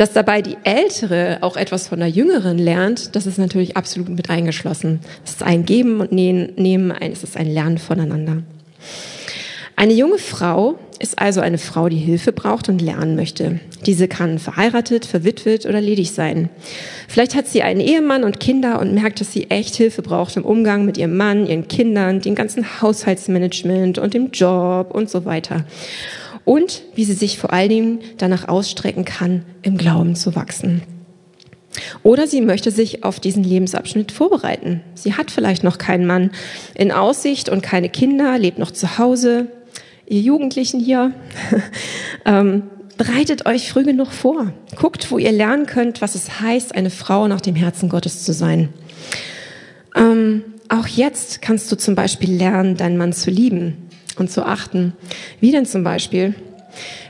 Dass 0.00 0.14
dabei 0.14 0.40
die 0.40 0.56
Ältere 0.64 1.36
auch 1.42 1.58
etwas 1.58 1.88
von 1.88 1.98
der 1.98 2.08
Jüngeren 2.08 2.56
lernt, 2.56 3.14
das 3.16 3.26
ist 3.26 3.36
natürlich 3.36 3.76
absolut 3.76 4.08
mit 4.08 4.30
eingeschlossen. 4.30 5.00
Es 5.26 5.32
ist 5.32 5.42
ein 5.42 5.66
Geben 5.66 6.00
und 6.00 6.10
Nehmen, 6.10 6.90
es 6.90 7.22
ist 7.22 7.36
ein 7.36 7.52
Lernen 7.52 7.76
voneinander. 7.76 8.38
Eine 9.76 9.92
junge 9.92 10.16
Frau 10.16 10.78
ist 11.00 11.18
also 11.18 11.42
eine 11.42 11.58
Frau, 11.58 11.90
die 11.90 11.98
Hilfe 11.98 12.32
braucht 12.32 12.70
und 12.70 12.80
lernen 12.80 13.14
möchte. 13.14 13.60
Diese 13.84 14.08
kann 14.08 14.38
verheiratet, 14.38 15.04
verwitwet 15.04 15.66
oder 15.66 15.82
ledig 15.82 16.12
sein. 16.12 16.48
Vielleicht 17.06 17.34
hat 17.34 17.46
sie 17.46 17.62
einen 17.62 17.80
Ehemann 17.80 18.24
und 18.24 18.40
Kinder 18.40 18.80
und 18.80 18.94
merkt, 18.94 19.20
dass 19.20 19.32
sie 19.32 19.50
echt 19.50 19.74
Hilfe 19.76 20.00
braucht 20.00 20.34
im 20.38 20.46
Umgang 20.46 20.86
mit 20.86 20.96
ihrem 20.96 21.18
Mann, 21.18 21.46
ihren 21.46 21.68
Kindern, 21.68 22.22
dem 22.22 22.34
ganzen 22.34 22.80
Haushaltsmanagement 22.80 23.98
und 23.98 24.14
dem 24.14 24.30
Job 24.30 24.94
und 24.94 25.10
so 25.10 25.26
weiter 25.26 25.66
und 26.50 26.82
wie 26.96 27.04
sie 27.04 27.12
sich 27.12 27.38
vor 27.38 27.52
allen 27.52 27.68
Dingen 27.68 27.98
danach 28.18 28.48
ausstrecken 28.48 29.04
kann, 29.04 29.44
im 29.62 29.76
Glauben 29.76 30.16
zu 30.16 30.34
wachsen. 30.34 30.82
Oder 32.02 32.26
sie 32.26 32.40
möchte 32.40 32.72
sich 32.72 33.04
auf 33.04 33.20
diesen 33.20 33.44
Lebensabschnitt 33.44 34.10
vorbereiten. 34.10 34.80
Sie 34.94 35.14
hat 35.14 35.30
vielleicht 35.30 35.62
noch 35.62 35.78
keinen 35.78 36.08
Mann 36.08 36.32
in 36.74 36.90
Aussicht 36.90 37.48
und 37.50 37.62
keine 37.62 37.88
Kinder, 37.88 38.36
lebt 38.36 38.58
noch 38.58 38.72
zu 38.72 38.98
Hause. 38.98 39.46
Ihr 40.08 40.22
Jugendlichen 40.22 40.80
hier, 40.80 41.12
ähm, 42.24 42.64
bereitet 42.96 43.46
euch 43.46 43.70
früh 43.70 43.84
genug 43.84 44.10
vor. 44.10 44.52
Guckt, 44.74 45.12
wo 45.12 45.18
ihr 45.18 45.30
lernen 45.30 45.66
könnt, 45.66 46.02
was 46.02 46.16
es 46.16 46.40
heißt, 46.40 46.74
eine 46.74 46.90
Frau 46.90 47.28
nach 47.28 47.40
dem 47.40 47.54
Herzen 47.54 47.88
Gottes 47.88 48.24
zu 48.24 48.32
sein. 48.32 48.70
Ähm, 49.94 50.42
auch 50.68 50.88
jetzt 50.88 51.42
kannst 51.42 51.70
du 51.70 51.76
zum 51.76 51.94
Beispiel 51.94 52.34
lernen, 52.34 52.76
deinen 52.76 52.96
Mann 52.96 53.12
zu 53.12 53.30
lieben 53.30 53.89
und 54.20 54.30
zu 54.30 54.44
achten. 54.44 54.92
Wie 55.40 55.50
denn 55.50 55.66
zum 55.66 55.82
Beispiel? 55.82 56.34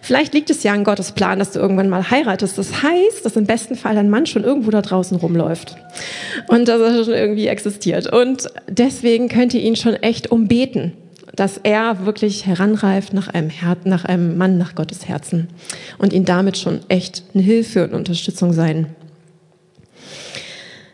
Vielleicht 0.00 0.32
liegt 0.32 0.48
es 0.48 0.62
ja 0.62 0.72
an 0.72 0.84
Gottes 0.84 1.12
Plan, 1.12 1.38
dass 1.38 1.52
du 1.52 1.58
irgendwann 1.58 1.90
mal 1.90 2.10
heiratest. 2.10 2.56
Das 2.56 2.82
heißt, 2.82 3.24
dass 3.24 3.36
im 3.36 3.44
besten 3.44 3.76
Fall 3.76 3.94
dein 3.94 4.08
Mann 4.08 4.26
schon 4.26 4.44
irgendwo 4.44 4.70
da 4.70 4.80
draußen 4.80 5.18
rumläuft. 5.18 5.76
Und 6.48 6.68
dass 6.68 6.80
er 6.80 7.04
schon 7.04 7.14
irgendwie 7.14 7.48
existiert. 7.48 8.10
Und 8.10 8.48
deswegen 8.68 9.28
könnt 9.28 9.52
ihr 9.52 9.60
ihn 9.60 9.76
schon 9.76 9.94
echt 9.94 10.30
umbeten, 10.30 10.92
dass 11.34 11.58
er 11.58 12.06
wirklich 12.06 12.46
heranreift 12.46 13.12
nach 13.12 13.28
einem, 13.28 13.50
Her 13.50 13.76
nach 13.84 14.04
einem 14.04 14.38
Mann 14.38 14.56
nach 14.56 14.74
Gottes 14.74 15.06
Herzen. 15.06 15.48
Und 15.98 16.12
ihn 16.12 16.24
damit 16.24 16.56
schon 16.56 16.80
echt 16.88 17.24
eine 17.34 17.42
Hilfe 17.42 17.84
und 17.84 17.92
Unterstützung 17.92 18.52
sein. 18.52 18.86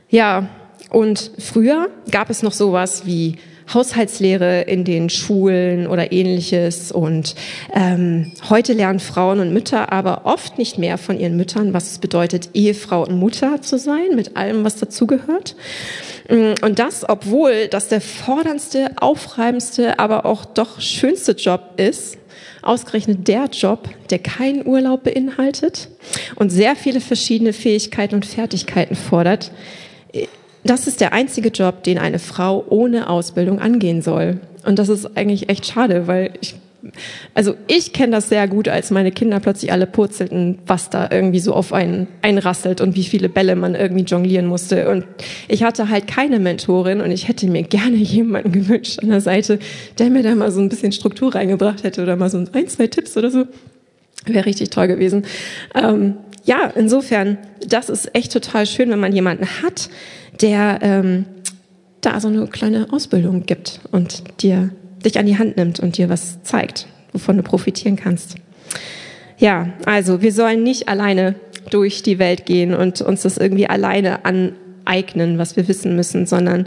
Ja, 0.09 0.49
und 0.91 1.31
früher 1.39 1.89
gab 2.11 2.31
es 2.31 2.43
noch 2.43 2.53
sowas 2.53 3.07
wie 3.07 3.37
Haushaltslehre 3.73 4.63
in 4.63 4.85
den 4.85 5.11
Schulen 5.11 5.87
oder 5.87 6.13
ähnliches. 6.13 6.93
Und 6.93 7.35
ähm, 7.75 8.33
heute 8.49 8.73
lernen 8.73 9.01
Frauen 9.01 9.41
und 9.41 9.53
Mütter 9.53 9.93
aber 9.93 10.23
oft 10.25 10.59
nicht 10.59 10.79
mehr 10.79 10.99
von 10.99 11.19
ihren 11.19 11.37
Müttern, 11.37 11.73
was 11.73 11.91
es 11.91 11.99
bedeutet, 11.99 12.51
Ehefrau 12.55 13.05
und 13.05 13.19
Mutter 13.19 13.61
zu 13.63 13.79
sein, 13.79 14.15
mit 14.15 14.37
allem, 14.37 14.65
was 14.65 14.77
dazugehört. 14.77 15.57
Mm, 16.29 16.55
und 16.63 16.79
das, 16.79 17.09
obwohl 17.09 17.69
das 17.69 17.89
der 17.89 18.01
forderndste, 18.01 18.91
aufreibendste, 18.97 19.99
aber 19.99 20.27
auch 20.27 20.45
doch 20.45 20.81
schönste 20.81 21.33
Job 21.33 21.73
ist, 21.77 22.19
ausgerechnet 22.63 23.29
der 23.29 23.47
Job, 23.47 23.89
der 24.11 24.19
keinen 24.19 24.67
Urlaub 24.67 25.05
beinhaltet 25.05 25.89
und 26.35 26.51
sehr 26.51 26.77
viele 26.77 27.01
verschiedene 27.01 27.53
Fähigkeiten 27.53 28.17
und 28.17 28.27
Fertigkeiten 28.27 28.97
fordert, 28.97 29.53
das 30.71 30.87
ist 30.87 31.01
der 31.01 31.13
einzige 31.13 31.51
Job, 31.51 31.83
den 31.83 31.99
eine 31.99 32.19
Frau 32.19 32.65
ohne 32.69 33.09
Ausbildung 33.11 33.61
angehen 33.61 34.03
soll. 34.03 34.41
Und 34.65 34.79
das 34.79 34.89
ist 34.89 35.17
eigentlich 35.17 35.49
echt 35.49 35.67
schade, 35.67 36.07
weil 36.07 36.33
ich, 36.41 36.57
also 37.35 37.55
ich 37.67 37.93
kenne 37.93 38.13
das 38.13 38.29
sehr 38.29 38.49
gut, 38.49 38.69
als 38.69 38.91
meine 38.91 39.13
Kinder 39.13 39.39
plötzlich 39.41 39.73
alle 39.73 39.87
purzelten, 39.87 40.59
was 40.67 40.91
da 40.91 41.09
irgendwie 41.11 41.41
so 41.41 41.53
auf 41.53 41.73
einen 41.73 42.09
einrasselt 42.23 42.81
und 42.81 42.97
wie 42.97 43.05
viele 43.05 43.29
Bälle 43.29 43.55
man 43.55 43.75
irgendwie 43.75 44.05
jonglieren 44.05 44.47
musste. 44.47 44.89
Und 44.89 45.05
ich 45.49 45.63
hatte 45.63 45.89
halt 45.89 46.07
keine 46.07 46.39
Mentorin 46.39 47.01
und 47.01 47.11
ich 47.11 47.29
hätte 47.29 47.47
mir 47.49 47.63
gerne 47.63 47.97
jemanden 47.97 48.53
gewünscht 48.53 49.01
an 49.03 49.11
der 49.11 49.21
Seite, 49.21 49.59
der 49.99 50.11
mir 50.11 50.23
da 50.23 50.35
mal 50.35 50.51
so 50.51 50.61
ein 50.61 50.69
bisschen 50.69 50.93
Struktur 50.93 51.35
reingebracht 51.35 51.85
hätte 51.85 52.03
oder 52.03 52.17
mal 52.17 52.31
so 52.31 52.39
ein, 52.39 52.69
zwei 52.69 52.87
Tipps 52.87 53.17
oder 53.17 53.31
so. 53.31 53.45
Wäre 54.27 54.47
richtig 54.47 54.71
toll 54.71 54.89
gewesen. 54.89 55.25
Ähm, 55.75 56.17
ja, 56.45 56.71
insofern, 56.75 57.39
das 57.67 57.89
ist 57.89 58.15
echt 58.15 58.33
total 58.33 58.67
schön, 58.67 58.91
wenn 58.91 59.01
man 59.01 59.13
jemanden 59.13 59.47
hat, 59.63 59.89
der 60.41 60.79
ähm, 60.83 61.25
da 62.01 62.21
so 62.21 62.29
eine 62.29 62.47
kleine 62.47 62.93
Ausbildung 62.93 63.47
gibt 63.47 63.81
und 63.91 64.23
dir 64.41 64.71
dich 65.05 65.19
an 65.19 65.27
die 65.27 65.39
Hand 65.39 65.57
nimmt 65.57 65.81
und 65.81 65.97
dir 65.99 66.09
was 66.09 66.43
zeigt, 66.43 66.87
wovon 67.13 67.37
du 67.37 67.43
profitieren 67.43 67.97
kannst. 67.97 68.37
Ja, 69.39 69.73
also 69.85 70.23
wir 70.23 70.33
sollen 70.33 70.63
nicht 70.63 70.89
alleine 70.89 71.35
durch 71.71 72.03
die 72.03 72.19
Welt 72.19 72.47
gehen 72.47 72.75
und 72.75 73.01
uns 73.03 73.23
das 73.23 73.39
irgendwie 73.39 73.69
alleine 73.69 74.25
aneignen, 74.25 75.39
was 75.39 75.57
wir 75.57 75.69
wissen 75.69 75.97
müssen, 75.97 76.27
sondern 76.27 76.67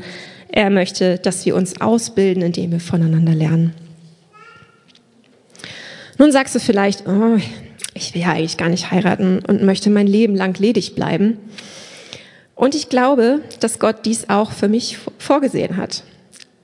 er 0.51 0.69
möchte, 0.69 1.17
dass 1.17 1.45
wir 1.45 1.55
uns 1.55 1.79
ausbilden, 1.79 2.43
indem 2.43 2.71
wir 2.71 2.79
voneinander 2.79 3.33
lernen. 3.33 3.73
Nun 6.19 6.33
sagst 6.33 6.53
du 6.53 6.59
vielleicht, 6.59 7.07
oh, 7.07 7.37
ich 7.93 8.13
will 8.13 8.21
ja 8.21 8.33
eigentlich 8.33 8.57
gar 8.57 8.67
nicht 8.67 8.91
heiraten 8.91 9.39
und 9.47 9.63
möchte 9.63 9.89
mein 9.89 10.05
Leben 10.05 10.35
lang 10.35 10.59
ledig 10.59 10.93
bleiben. 10.93 11.37
Und 12.55 12.75
ich 12.75 12.89
glaube, 12.89 13.39
dass 13.61 13.79
Gott 13.79 14.05
dies 14.05 14.27
auch 14.29 14.51
für 14.51 14.67
mich 14.67 14.97
vorgesehen 15.17 15.77
hat. 15.77 16.03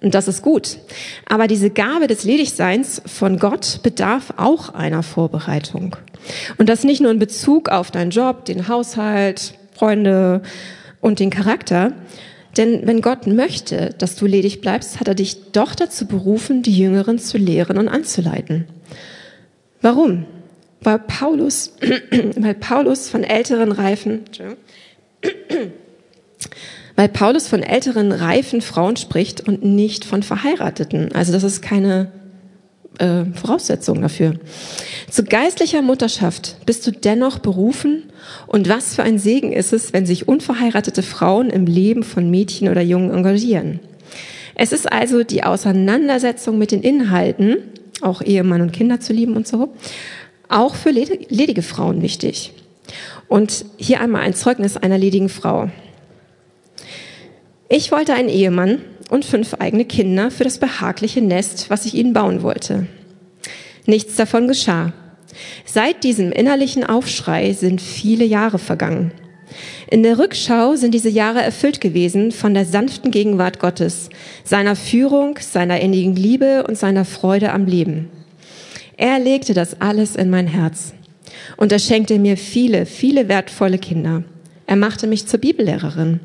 Und 0.02 0.14
das 0.14 0.28
ist 0.28 0.42
gut. 0.42 0.78
Aber 1.26 1.48
diese 1.48 1.70
Gabe 1.70 2.08
des 2.08 2.26
Ledigseins 2.26 3.02
von 3.06 3.40
Gott 3.40 3.80
bedarf 3.82 4.34
auch 4.36 4.74
einer 4.74 5.04
Vorbereitung. 5.04 5.96
Und 6.58 6.68
das 6.68 6.84
nicht 6.84 7.00
nur 7.00 7.12
in 7.12 7.20
Bezug 7.20 7.70
auf 7.70 7.92
deinen 7.92 8.12
Job, 8.12 8.44
den 8.44 8.68
Haushalt, 8.68 9.54
Freunde 9.72 10.42
und 11.00 11.22
den 11.22 11.30
Charakter. 11.30 11.94
Denn 12.58 12.86
wenn 12.86 13.00
Gott 13.00 13.26
möchte, 13.26 13.96
dass 13.98 14.18
du 14.18 14.26
ledig 14.26 14.60
bleibst, 14.60 15.00
hat 15.00 15.08
er 15.08 15.16
dich 15.16 15.54
doch 15.54 15.76
dazu 15.76 16.08
berufen, 16.08 16.62
die 16.62 16.78
Jüngeren 16.78 17.20
zu 17.20 17.38
lehren 17.38 17.78
und 17.78 17.88
anzuleiten. 17.88 18.66
Warum? 19.86 20.26
Weil 20.82 20.98
Paulus, 20.98 21.76
weil 22.38 22.56
Paulus 22.56 23.08
von 23.08 23.24
älteren 23.24 23.72
Reifen, 23.72 24.22
weil 26.96 27.08
Paulus 27.08 27.48
von 27.48 27.62
älteren, 27.62 28.12
reifen 28.12 28.62
Frauen 28.62 28.96
spricht 28.96 29.48
und 29.48 29.64
nicht 29.64 30.04
von 30.04 30.24
verheirateten. 30.24 31.12
Also 31.14 31.32
das 31.34 31.44
ist 31.44 31.62
keine 31.62 32.12
äh, 32.98 33.26
Voraussetzung 33.36 34.02
dafür. 34.02 34.40
Zu 35.12 35.24
geistlicher 35.24 35.84
Mutterschaft 35.84 36.66
bist 36.66 36.88
du 36.88 36.92
dennoch 36.92 37.38
berufen 37.38 38.06
und 38.48 38.68
was 38.68 38.96
für 38.96 39.04
ein 39.04 39.20
Segen 39.20 39.54
ist 39.54 39.72
es, 39.72 39.94
wenn 39.94 40.08
sich 40.08 40.28
unverheiratete 40.28 41.04
Frauen 41.04 41.52
im 41.52 41.68
Leben 41.68 42.02
von 42.02 42.32
Mädchen 42.32 42.70
oder 42.70 42.82
Jungen 42.82 43.12
engagieren. 43.12 43.82
Es 44.56 44.72
ist 44.72 44.92
also 44.92 45.24
die 45.24 45.44
Auseinandersetzung 45.44 46.58
mit 46.58 46.72
den 46.72 46.82
Inhalten, 46.82 47.58
auch 48.02 48.22
Ehemann 48.22 48.62
und 48.62 48.74
Kinder 48.74 49.00
zu 49.00 49.14
lieben 49.14 49.36
und 49.36 49.48
so, 49.48 49.74
auch 50.50 50.76
für 50.76 50.92
ledige 50.92 51.62
Frauen 51.62 52.02
wichtig. 52.02 52.52
Und 53.28 53.66
hier 53.78 54.00
einmal 54.02 54.22
ein 54.22 54.34
Zeugnis 54.34 54.78
einer 54.78 54.98
ledigen 54.98 55.30
Frau. 55.30 55.70
Ich 57.68 57.92
wollte 57.92 58.14
einen 58.14 58.30
Ehemann 58.30 58.82
und 59.10 59.26
fünf 59.26 59.56
eigene 59.56 59.86
Kinder 59.86 60.30
für 60.30 60.44
das 60.44 60.60
behagliche 60.60 61.22
Nest, 61.22 61.70
was 61.70 61.86
ich 61.86 61.96
ihnen 61.96 62.14
bauen 62.14 62.44
wollte. 62.44 62.88
Nichts 63.86 64.16
davon 64.16 64.48
geschah. 64.48 64.94
Seit 65.66 66.04
diesem 66.04 66.32
innerlichen 66.32 66.84
Aufschrei 66.84 67.54
sind 67.54 67.82
viele 67.82 68.26
Jahre 68.26 68.60
vergangen. 68.60 69.12
In 69.90 70.04
der 70.04 70.18
Rückschau 70.18 70.76
sind 70.76 70.94
diese 70.94 71.10
Jahre 71.10 71.42
erfüllt 71.42 71.82
gewesen 71.82 72.32
von 72.32 72.54
der 72.54 72.66
sanften 72.66 73.12
Gegenwart 73.12 73.60
Gottes, 73.60 74.10
seiner 74.44 74.76
Führung, 74.76 75.38
seiner 75.40 75.80
innigen 75.80 76.16
Liebe 76.16 76.66
und 76.68 76.78
seiner 76.78 77.06
Freude 77.06 77.52
am 77.52 77.66
Leben. 77.66 78.10
Er 78.98 79.20
legte 79.20 79.54
das 79.54 79.82
alles 79.82 80.16
in 80.16 80.30
mein 80.30 80.48
Herz 80.48 80.94
und 81.58 81.72
er 81.72 81.80
schenkte 81.80 82.20
mir 82.20 82.38
viele, 82.38 82.86
viele 82.86 83.28
wertvolle 83.28 83.78
Kinder. 83.78 84.24
Er 84.68 84.76
machte 84.76 85.06
mich 85.06 85.28
zur 85.28 85.40
Bibellehrerin. 85.40 86.20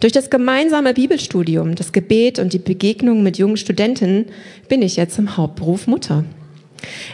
Durch 0.00 0.12
das 0.12 0.28
gemeinsame 0.28 0.92
Bibelstudium, 0.92 1.76
das 1.76 1.92
Gebet 1.92 2.38
und 2.38 2.52
die 2.52 2.58
Begegnung 2.58 3.22
mit 3.22 3.38
jungen 3.38 3.56
Studentinnen 3.56 4.26
bin 4.68 4.82
ich 4.82 4.96
jetzt 4.96 5.18
im 5.18 5.36
Hauptberuf 5.36 5.86
Mutter. 5.86 6.24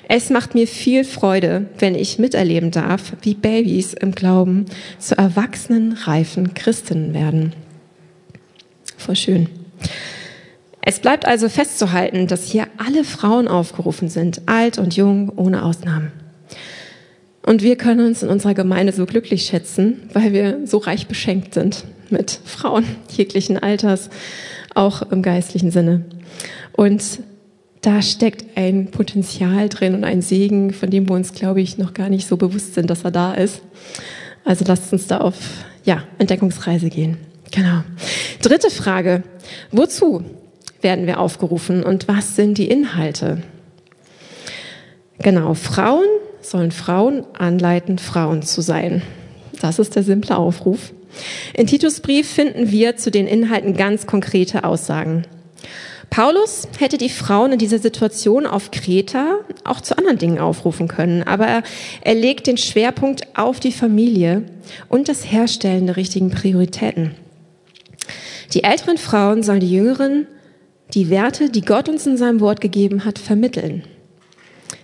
Es 0.09 0.31
macht 0.31 0.55
mir 0.55 0.67
viel 0.67 1.05
Freude, 1.05 1.67
wenn 1.79 1.95
ich 1.95 2.19
miterleben 2.19 2.71
darf, 2.71 3.13
wie 3.23 3.35
Babys 3.35 3.95
im 3.95 4.13
Glauben 4.13 4.67
zu 4.99 5.17
erwachsenen, 5.17 5.93
reifen 5.93 6.55
Christinnen 6.55 7.15
werden. 7.15 7.55
Voll 8.97 9.17
schön. 9.17 9.49
Es 10.85 10.99
bleibt 10.99 11.27
also 11.27 11.49
festzuhalten, 11.49 12.27
dass 12.27 12.45
hier 12.45 12.67
alle 12.77 13.05
Frauen 13.05 13.47
aufgerufen 13.47 14.09
sind, 14.09 14.43
alt 14.47 14.79
und 14.79 14.97
jung, 14.97 15.31
ohne 15.37 15.65
Ausnahmen. 15.65 16.11
Und 17.45 17.63
wir 17.63 17.77
können 17.77 18.07
uns 18.07 18.23
in 18.23 18.29
unserer 18.29 18.55
Gemeinde 18.55 18.93
so 18.93 19.07
glücklich 19.07 19.45
schätzen, 19.47 20.09
weil 20.13 20.33
wir 20.33 20.67
so 20.67 20.79
reich 20.79 21.07
beschenkt 21.07 21.55
sind 21.55 21.85
mit 22.11 22.39
Frauen 22.45 22.85
jeglichen 23.11 23.59
Alters, 23.59 24.11
auch 24.75 25.03
im 25.11 25.23
geistlichen 25.23 25.71
Sinne. 25.71 26.05
Und 26.73 27.21
da 27.83 28.01
steckt 28.01 28.57
ein 28.57 28.91
Potenzial 28.91 29.69
drin 29.69 29.95
und 29.95 30.05
ein 30.05 30.23
Segen, 30.23 30.73
von 30.73 30.89
dem 30.89 31.09
wir 31.09 31.17
uns, 31.17 31.33
glaube 31.33 31.61
ich, 31.61 31.79
noch 31.79 31.95
gar 31.95 32.09
nicht 32.09 32.27
so 32.27 32.37
bewusst 32.37 32.75
sind, 32.75 32.89
dass 32.89 33.05
er 33.05 33.11
da 33.11 33.35
ist. 33.35 33.61
Also 34.45 34.65
lasst 34.67 34.93
uns 34.93 35.09
da 35.09 35.19
auf 35.19 35.37
ja, 35.85 36.05
Entdeckungsreise 36.19 36.89
gehen. 36.89 37.19
Genau. 37.51 37.83
Dritte 38.41 38.71
Frage. 38.71 39.25
Wozu 39.73 40.25
werden 40.81 41.07
wir 41.07 41.19
aufgerufen 41.21 41.83
und 41.83 42.09
was 42.09 42.37
sind 42.37 42.57
die 42.57 42.69
Inhalte? 42.69 43.43
Genau, 45.19 45.55
Frauen 45.55 46.07
sollen 46.41 46.71
Frauen 46.73 47.25
anleiten, 47.37 47.99
Frauen 47.99 48.43
zu 48.43 48.61
sein. 48.61 49.03
Das 49.61 49.79
ist 49.79 49.97
der 49.97 50.03
simple 50.03 50.37
Aufruf. 50.37 50.93
In 51.55 51.67
Titus 51.67 52.01
Brief 52.01 52.29
finden 52.29 52.71
wir 52.71 52.97
zu 52.97 53.11
den 53.11 53.27
Inhalten 53.27 53.77
ganz 53.77 54.07
konkrete 54.07 54.65
Aussagen. 54.65 55.25
Paulus 56.13 56.69
hätte 56.79 56.99
die 56.99 57.09
Frauen 57.09 57.53
in 57.53 57.59
dieser 57.59 57.79
Situation 57.79 58.47
auf 58.47 58.71
Kreta 58.71 59.39
auch 59.65 59.81
zu 59.81 59.97
anderen 59.97 60.19
Dingen 60.19 60.39
aufrufen 60.39 60.87
können, 60.87 61.23
aber 61.23 61.63
er, 62.03 62.15
legt 62.15 62.47
den 62.47 62.59
Schwerpunkt 62.59 63.27
auf 63.35 63.61
die 63.61 63.73
Familie 63.73 64.43
und 64.91 65.09
das 65.09 65.33
Herstellen 65.33 65.87
der 65.87 65.97
richtigen 65.97 66.31
Prioritäten. 66.31 67.15
Die 68.53 68.63
älteren 68.63 68.99
Frauen 68.99 69.43
sollen 69.43 69.61
die 69.61 69.73
jüngeren 69.73 70.27
die 70.93 71.09
Werte, 71.09 71.49
die 71.49 71.63
Gott 71.63 71.89
uns 71.89 72.07
in 72.07 72.19
seinem 72.19 72.41
Wort 72.41 72.61
gegeben 72.61 73.07
hat, 73.07 73.19
vermitteln. 73.19 73.85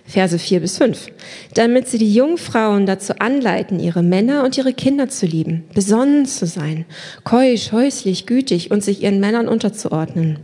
Verse 0.05 0.39
4 0.39 0.61
bis 0.61 0.79
5. 0.79 1.11
Damit 1.53 1.87
sie 1.87 1.99
die 1.99 2.11
jungen 2.11 2.39
Frauen 2.39 2.87
dazu 2.87 3.13
anleiten, 3.19 3.79
ihre 3.79 4.01
Männer 4.01 4.43
und 4.43 4.57
ihre 4.57 4.73
Kinder 4.73 5.09
zu 5.09 5.27
lieben, 5.27 5.65
besonnen 5.75 6.25
zu 6.25 6.47
sein, 6.47 6.85
keusch, 7.23 7.71
häuslich, 7.71 8.25
gütig 8.25 8.71
und 8.71 8.83
sich 8.83 9.03
ihren 9.03 9.19
Männern 9.19 9.47
unterzuordnen. 9.47 10.39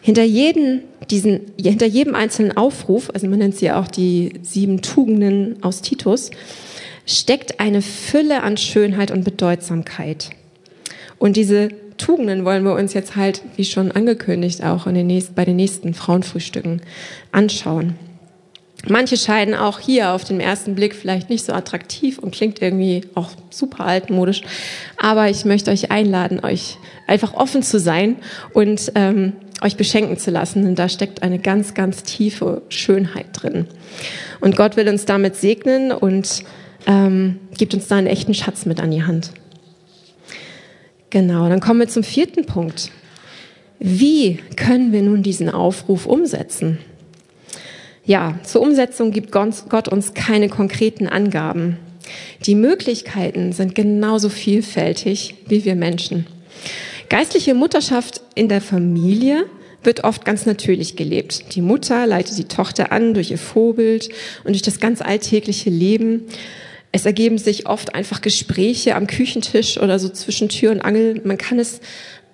Hinter 0.00 0.22
jedem, 0.22 0.80
diesen, 1.10 1.40
hinter 1.60 1.86
jedem 1.86 2.14
einzelnen 2.14 2.56
Aufruf, 2.56 3.10
also 3.12 3.26
man 3.26 3.38
nennt 3.38 3.56
sie 3.56 3.66
ja 3.66 3.80
auch 3.80 3.88
die 3.88 4.32
sieben 4.42 4.80
Tugenden 4.80 5.62
aus 5.62 5.82
Titus, 5.82 6.30
steckt 7.06 7.60
eine 7.60 7.82
Fülle 7.82 8.42
an 8.42 8.56
Schönheit 8.56 9.10
und 9.10 9.24
Bedeutsamkeit. 9.24 10.30
Und 11.18 11.36
diese 11.36 11.68
Tugenden 11.98 12.46
wollen 12.46 12.64
wir 12.64 12.74
uns 12.74 12.94
jetzt 12.94 13.14
halt, 13.14 13.42
wie 13.56 13.64
schon 13.64 13.92
angekündigt, 13.92 14.64
auch 14.64 14.84
den 14.84 15.06
nächsten, 15.06 15.34
bei 15.34 15.44
den 15.44 15.56
nächsten 15.56 15.92
Frauenfrühstücken 15.92 16.80
anschauen. 17.30 17.94
Manche 18.88 19.18
scheinen 19.18 19.54
auch 19.54 19.78
hier 19.78 20.12
auf 20.12 20.24
den 20.24 20.40
ersten 20.40 20.74
Blick 20.74 20.94
vielleicht 20.94 21.28
nicht 21.28 21.44
so 21.44 21.52
attraktiv 21.52 22.18
und 22.18 22.34
klingt 22.34 22.62
irgendwie 22.62 23.02
auch 23.14 23.28
super 23.50 23.84
altmodisch. 23.84 24.40
Aber 24.96 25.28
ich 25.28 25.44
möchte 25.44 25.70
euch 25.70 25.90
einladen, 25.90 26.40
euch 26.42 26.78
einfach 27.06 27.34
offen 27.34 27.62
zu 27.62 27.78
sein 27.78 28.16
und 28.54 28.92
ähm, 28.94 29.34
euch 29.62 29.76
beschenken 29.76 30.18
zu 30.18 30.30
lassen. 30.30 30.62
Denn 30.64 30.74
da 30.74 30.88
steckt 30.88 31.22
eine 31.22 31.38
ganz, 31.38 31.74
ganz 31.74 32.02
tiefe 32.02 32.62
Schönheit 32.68 33.26
drin. 33.32 33.66
Und 34.40 34.56
Gott 34.56 34.76
will 34.76 34.88
uns 34.88 35.04
damit 35.04 35.36
segnen 35.36 35.92
und 35.92 36.44
ähm, 36.86 37.38
gibt 37.56 37.74
uns 37.74 37.88
da 37.88 37.96
einen 37.96 38.06
echten 38.06 38.34
Schatz 38.34 38.66
mit 38.66 38.80
an 38.80 38.90
die 38.90 39.02
Hand. 39.02 39.32
Genau, 41.10 41.48
dann 41.48 41.60
kommen 41.60 41.80
wir 41.80 41.88
zum 41.88 42.04
vierten 42.04 42.46
Punkt. 42.46 42.90
Wie 43.78 44.38
können 44.56 44.92
wir 44.92 45.02
nun 45.02 45.22
diesen 45.22 45.48
Aufruf 45.48 46.06
umsetzen? 46.06 46.78
Ja, 48.04 48.38
zur 48.44 48.62
Umsetzung 48.62 49.10
gibt 49.10 49.32
Gott 49.32 49.88
uns 49.88 50.14
keine 50.14 50.48
konkreten 50.48 51.06
Angaben. 51.06 51.78
Die 52.46 52.54
Möglichkeiten 52.54 53.52
sind 53.52 53.74
genauso 53.74 54.28
vielfältig 54.28 55.34
wie 55.46 55.64
wir 55.64 55.74
Menschen. 55.74 56.26
Geistliche 57.10 57.54
Mutterschaft 57.54 58.20
in 58.36 58.48
der 58.48 58.60
Familie 58.60 59.44
wird 59.82 60.04
oft 60.04 60.24
ganz 60.24 60.46
natürlich 60.46 60.94
gelebt. 60.94 61.56
Die 61.56 61.60
Mutter 61.60 62.06
leitet 62.06 62.38
die 62.38 62.44
Tochter 62.44 62.92
an 62.92 63.14
durch 63.14 63.32
ihr 63.32 63.38
Vorbild 63.38 64.10
und 64.44 64.52
durch 64.52 64.62
das 64.62 64.78
ganz 64.78 65.02
alltägliche 65.02 65.70
Leben. 65.70 66.26
Es 66.92 67.06
ergeben 67.06 67.36
sich 67.36 67.66
oft 67.66 67.96
einfach 67.96 68.20
Gespräche 68.20 68.94
am 68.94 69.08
Küchentisch 69.08 69.78
oder 69.78 69.98
so 69.98 70.08
zwischen 70.08 70.48
Tür 70.50 70.70
und 70.70 70.82
Angel. 70.82 71.20
Man 71.24 71.36
kann 71.36 71.58
es 71.58 71.80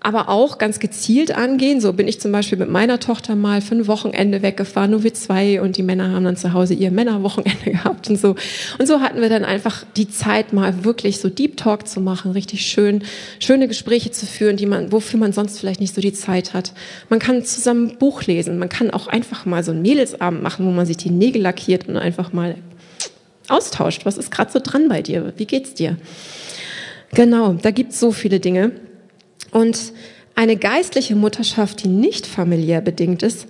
aber 0.06 0.28
auch 0.28 0.58
ganz 0.58 0.78
gezielt 0.78 1.36
angehen. 1.36 1.80
So 1.80 1.92
bin 1.92 2.06
ich 2.06 2.20
zum 2.20 2.30
Beispiel 2.30 2.56
mit 2.56 2.70
meiner 2.70 3.00
Tochter 3.00 3.34
mal 3.34 3.60
für 3.60 3.74
ein 3.74 3.88
Wochenende 3.88 4.40
weggefahren, 4.40 4.92
nur 4.92 5.02
wir 5.02 5.12
zwei 5.14 5.60
und 5.60 5.76
die 5.76 5.82
Männer 5.82 6.12
haben 6.12 6.24
dann 6.24 6.36
zu 6.36 6.52
Hause 6.52 6.74
ihr 6.74 6.92
Männerwochenende 6.92 7.64
gehabt 7.72 8.08
und 8.08 8.16
so. 8.16 8.36
Und 8.78 8.86
so 8.86 9.00
hatten 9.00 9.20
wir 9.20 9.28
dann 9.28 9.44
einfach 9.44 9.82
die 9.96 10.08
Zeit, 10.08 10.52
mal 10.52 10.84
wirklich 10.84 11.18
so 11.18 11.28
Deep 11.28 11.56
Talk 11.56 11.88
zu 11.88 12.00
machen, 12.00 12.30
richtig 12.30 12.66
schön, 12.66 13.02
schöne 13.40 13.66
Gespräche 13.66 14.12
zu 14.12 14.26
führen, 14.26 14.56
die 14.56 14.66
man, 14.66 14.92
wofür 14.92 15.18
man 15.18 15.32
sonst 15.32 15.58
vielleicht 15.58 15.80
nicht 15.80 15.92
so 15.92 16.00
die 16.00 16.12
Zeit 16.12 16.54
hat. 16.54 16.72
Man 17.08 17.18
kann 17.18 17.44
zusammen 17.44 17.98
Buch 17.98 18.22
lesen, 18.22 18.60
man 18.60 18.68
kann 18.68 18.92
auch 18.92 19.08
einfach 19.08 19.44
mal 19.44 19.64
so 19.64 19.72
einen 19.72 19.82
Mädelsabend 19.82 20.40
machen, 20.40 20.66
wo 20.66 20.70
man 20.70 20.86
sich 20.86 20.98
die 20.98 21.10
Nägel 21.10 21.42
lackiert 21.42 21.88
und 21.88 21.96
einfach 21.96 22.32
mal 22.32 22.54
austauscht. 23.48 24.06
Was 24.06 24.18
ist 24.18 24.30
gerade 24.30 24.52
so 24.52 24.60
dran 24.62 24.88
bei 24.88 25.02
dir? 25.02 25.32
Wie 25.36 25.46
geht's 25.46 25.74
dir? 25.74 25.96
Genau, 27.12 27.54
da 27.54 27.72
gibt's 27.72 27.98
so 27.98 28.12
viele 28.12 28.38
Dinge. 28.38 28.70
Und 29.56 29.94
eine 30.34 30.58
geistliche 30.58 31.16
Mutterschaft, 31.16 31.82
die 31.82 31.88
nicht 31.88 32.26
familiär 32.26 32.82
bedingt 32.82 33.22
ist, 33.22 33.46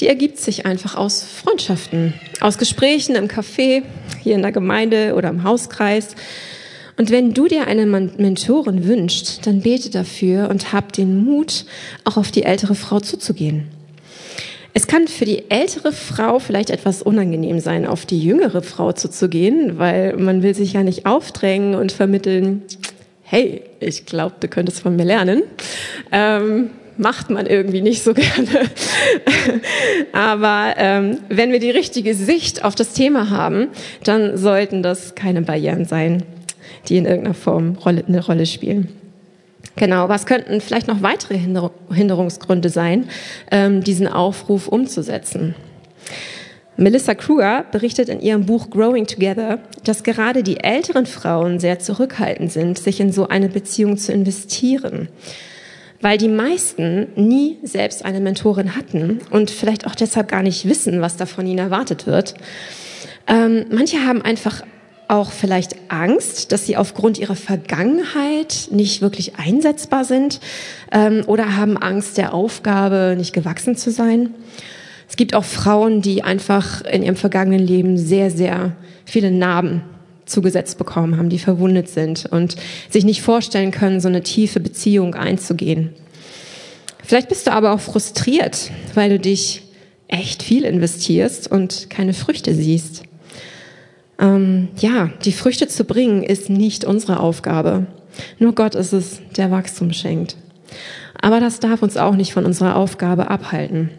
die 0.00 0.06
ergibt 0.06 0.38
sich 0.38 0.64
einfach 0.64 0.94
aus 0.94 1.22
Freundschaften, 1.22 2.14
aus 2.40 2.56
Gesprächen 2.56 3.14
im 3.14 3.28
Café, 3.28 3.82
hier 4.22 4.36
in 4.36 4.40
der 4.40 4.52
Gemeinde 4.52 5.14
oder 5.14 5.28
im 5.28 5.44
Hauskreis. 5.44 6.16
Und 6.96 7.10
wenn 7.10 7.34
du 7.34 7.46
dir 7.46 7.66
eine 7.66 7.84
Mentorin 7.84 8.86
wünschst, 8.86 9.46
dann 9.46 9.60
bete 9.60 9.90
dafür 9.90 10.48
und 10.48 10.72
hab 10.72 10.94
den 10.94 11.22
Mut, 11.26 11.66
auch 12.04 12.16
auf 12.16 12.30
die 12.30 12.44
ältere 12.44 12.74
Frau 12.74 13.00
zuzugehen. 13.00 13.68
Es 14.72 14.86
kann 14.86 15.08
für 15.08 15.26
die 15.26 15.50
ältere 15.50 15.92
Frau 15.92 16.38
vielleicht 16.38 16.70
etwas 16.70 17.02
unangenehm 17.02 17.60
sein, 17.60 17.86
auf 17.86 18.06
die 18.06 18.22
jüngere 18.22 18.62
Frau 18.62 18.92
zuzugehen, 18.92 19.78
weil 19.78 20.16
man 20.16 20.42
will 20.42 20.54
sich 20.54 20.72
ja 20.72 20.82
nicht 20.82 21.04
aufdrängen 21.04 21.74
und 21.74 21.92
vermitteln, 21.92 22.62
hey, 23.30 23.62
ich 23.78 24.06
glaube, 24.06 24.34
du 24.40 24.48
könntest 24.48 24.82
von 24.82 24.96
mir 24.96 25.04
lernen. 25.04 25.44
Ähm, 26.10 26.70
macht 26.96 27.30
man 27.30 27.46
irgendwie 27.46 27.80
nicht 27.80 28.02
so 28.02 28.12
gerne. 28.14 28.68
Aber 30.12 30.74
ähm, 30.76 31.18
wenn 31.28 31.52
wir 31.52 31.60
die 31.60 31.70
richtige 31.70 32.14
Sicht 32.16 32.64
auf 32.64 32.74
das 32.74 32.92
Thema 32.92 33.30
haben, 33.30 33.68
dann 34.02 34.36
sollten 34.36 34.82
das 34.82 35.14
keine 35.14 35.42
Barrieren 35.42 35.84
sein, 35.84 36.24
die 36.88 36.96
in 36.96 37.06
irgendeiner 37.06 37.34
Form 37.34 37.76
Rolle, 37.76 38.04
eine 38.06 38.24
Rolle 38.24 38.46
spielen. 38.46 38.88
Genau, 39.76 40.08
was 40.08 40.26
könnten 40.26 40.60
vielleicht 40.60 40.88
noch 40.88 41.00
weitere 41.00 41.38
Hinderungsgründe 41.38 42.68
sein, 42.68 43.08
ähm, 43.52 43.84
diesen 43.84 44.08
Aufruf 44.08 44.66
umzusetzen? 44.66 45.54
Melissa 46.80 47.14
Kruger 47.14 47.66
berichtet 47.70 48.08
in 48.08 48.20
ihrem 48.20 48.46
Buch 48.46 48.70
Growing 48.70 49.06
Together, 49.06 49.58
dass 49.84 50.02
gerade 50.02 50.42
die 50.42 50.60
älteren 50.60 51.04
Frauen 51.04 51.60
sehr 51.60 51.78
zurückhaltend 51.78 52.50
sind, 52.50 52.78
sich 52.78 53.00
in 53.00 53.12
so 53.12 53.28
eine 53.28 53.50
Beziehung 53.50 53.98
zu 53.98 54.14
investieren, 54.14 55.10
weil 56.00 56.16
die 56.16 56.30
meisten 56.30 57.08
nie 57.16 57.58
selbst 57.62 58.02
eine 58.02 58.20
Mentorin 58.20 58.76
hatten 58.76 59.20
und 59.30 59.50
vielleicht 59.50 59.86
auch 59.86 59.94
deshalb 59.94 60.28
gar 60.28 60.42
nicht 60.42 60.66
wissen, 60.66 61.02
was 61.02 61.18
da 61.18 61.26
von 61.26 61.46
ihnen 61.46 61.58
erwartet 61.58 62.06
wird. 62.06 62.32
Ähm, 63.26 63.66
manche 63.70 63.98
haben 64.06 64.22
einfach 64.22 64.62
auch 65.06 65.32
vielleicht 65.32 65.76
Angst, 65.88 66.50
dass 66.50 66.64
sie 66.64 66.78
aufgrund 66.78 67.18
ihrer 67.18 67.36
Vergangenheit 67.36 68.68
nicht 68.70 69.02
wirklich 69.02 69.36
einsetzbar 69.36 70.06
sind 70.06 70.40
ähm, 70.92 71.24
oder 71.26 71.58
haben 71.58 71.76
Angst, 71.76 72.16
der 72.16 72.32
Aufgabe 72.32 73.16
nicht 73.18 73.34
gewachsen 73.34 73.76
zu 73.76 73.90
sein. 73.90 74.34
Es 75.10 75.16
gibt 75.16 75.34
auch 75.34 75.44
Frauen, 75.44 76.02
die 76.02 76.22
einfach 76.22 76.82
in 76.82 77.02
ihrem 77.02 77.16
vergangenen 77.16 77.66
Leben 77.66 77.98
sehr, 77.98 78.30
sehr 78.30 78.76
viele 79.04 79.32
Narben 79.32 79.82
zugesetzt 80.24 80.78
bekommen 80.78 81.18
haben, 81.18 81.28
die 81.28 81.40
verwundet 81.40 81.88
sind 81.88 82.26
und 82.30 82.54
sich 82.88 83.04
nicht 83.04 83.20
vorstellen 83.20 83.72
können, 83.72 84.00
so 84.00 84.06
eine 84.06 84.22
tiefe 84.22 84.60
Beziehung 84.60 85.16
einzugehen. 85.16 85.90
Vielleicht 87.02 87.28
bist 87.28 87.48
du 87.48 87.52
aber 87.52 87.72
auch 87.72 87.80
frustriert, 87.80 88.70
weil 88.94 89.10
du 89.10 89.18
dich 89.18 89.62
echt 90.06 90.44
viel 90.44 90.62
investierst 90.62 91.50
und 91.50 91.90
keine 91.90 92.14
Früchte 92.14 92.54
siehst. 92.54 93.02
Ähm, 94.20 94.68
ja, 94.78 95.10
die 95.24 95.32
Früchte 95.32 95.66
zu 95.66 95.82
bringen 95.82 96.22
ist 96.22 96.50
nicht 96.50 96.84
unsere 96.84 97.18
Aufgabe. 97.18 97.88
Nur 98.38 98.54
Gott 98.54 98.76
ist 98.76 98.92
es, 98.92 99.20
der 99.36 99.50
Wachstum 99.50 99.92
schenkt. 99.92 100.36
Aber 101.20 101.40
das 101.40 101.58
darf 101.58 101.82
uns 101.82 101.96
auch 101.96 102.14
nicht 102.14 102.32
von 102.32 102.46
unserer 102.46 102.76
Aufgabe 102.76 103.28
abhalten. 103.28 103.90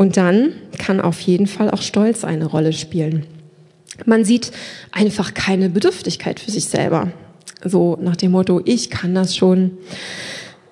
Und 0.00 0.16
dann 0.16 0.54
kann 0.78 0.98
auf 0.98 1.20
jeden 1.20 1.46
Fall 1.46 1.70
auch 1.70 1.82
Stolz 1.82 2.24
eine 2.24 2.46
Rolle 2.46 2.72
spielen. 2.72 3.26
Man 4.06 4.24
sieht 4.24 4.50
einfach 4.92 5.34
keine 5.34 5.68
Bedürftigkeit 5.68 6.40
für 6.40 6.50
sich 6.50 6.64
selber. 6.64 7.12
So 7.62 7.98
nach 8.00 8.16
dem 8.16 8.30
Motto, 8.30 8.62
ich 8.64 8.88
kann 8.88 9.14
das 9.14 9.36
schon, 9.36 9.72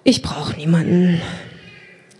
ich 0.02 0.22
brauche 0.22 0.56
niemanden. 0.56 1.20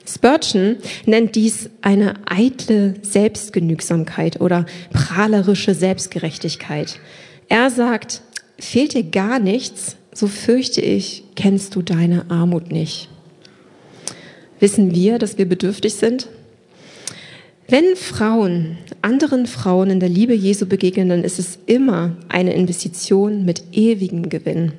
Spurgeon 0.06 0.76
nennt 1.06 1.34
dies 1.34 1.70
eine 1.80 2.16
eitle 2.26 2.96
Selbstgenügsamkeit 3.00 4.42
oder 4.42 4.66
prahlerische 4.92 5.72
Selbstgerechtigkeit. 5.74 7.00
Er 7.48 7.70
sagt, 7.70 8.20
fehlt 8.58 8.92
dir 8.92 9.04
gar 9.04 9.38
nichts, 9.38 9.96
so 10.12 10.26
fürchte 10.26 10.82
ich, 10.82 11.24
kennst 11.36 11.74
du 11.74 11.80
deine 11.80 12.30
Armut 12.30 12.70
nicht. 12.70 13.08
Wissen 14.60 14.94
wir, 14.94 15.18
dass 15.18 15.38
wir 15.38 15.48
bedürftig 15.48 15.94
sind? 15.94 16.28
Wenn 17.70 17.96
Frauen 17.96 18.78
anderen 19.02 19.46
Frauen 19.46 19.90
in 19.90 20.00
der 20.00 20.08
Liebe 20.08 20.32
Jesu 20.32 20.64
begegnen, 20.64 21.10
dann 21.10 21.22
ist 21.22 21.38
es 21.38 21.58
immer 21.66 22.16
eine 22.30 22.54
Investition 22.54 23.44
mit 23.44 23.62
ewigem 23.72 24.30
Gewinn. 24.30 24.72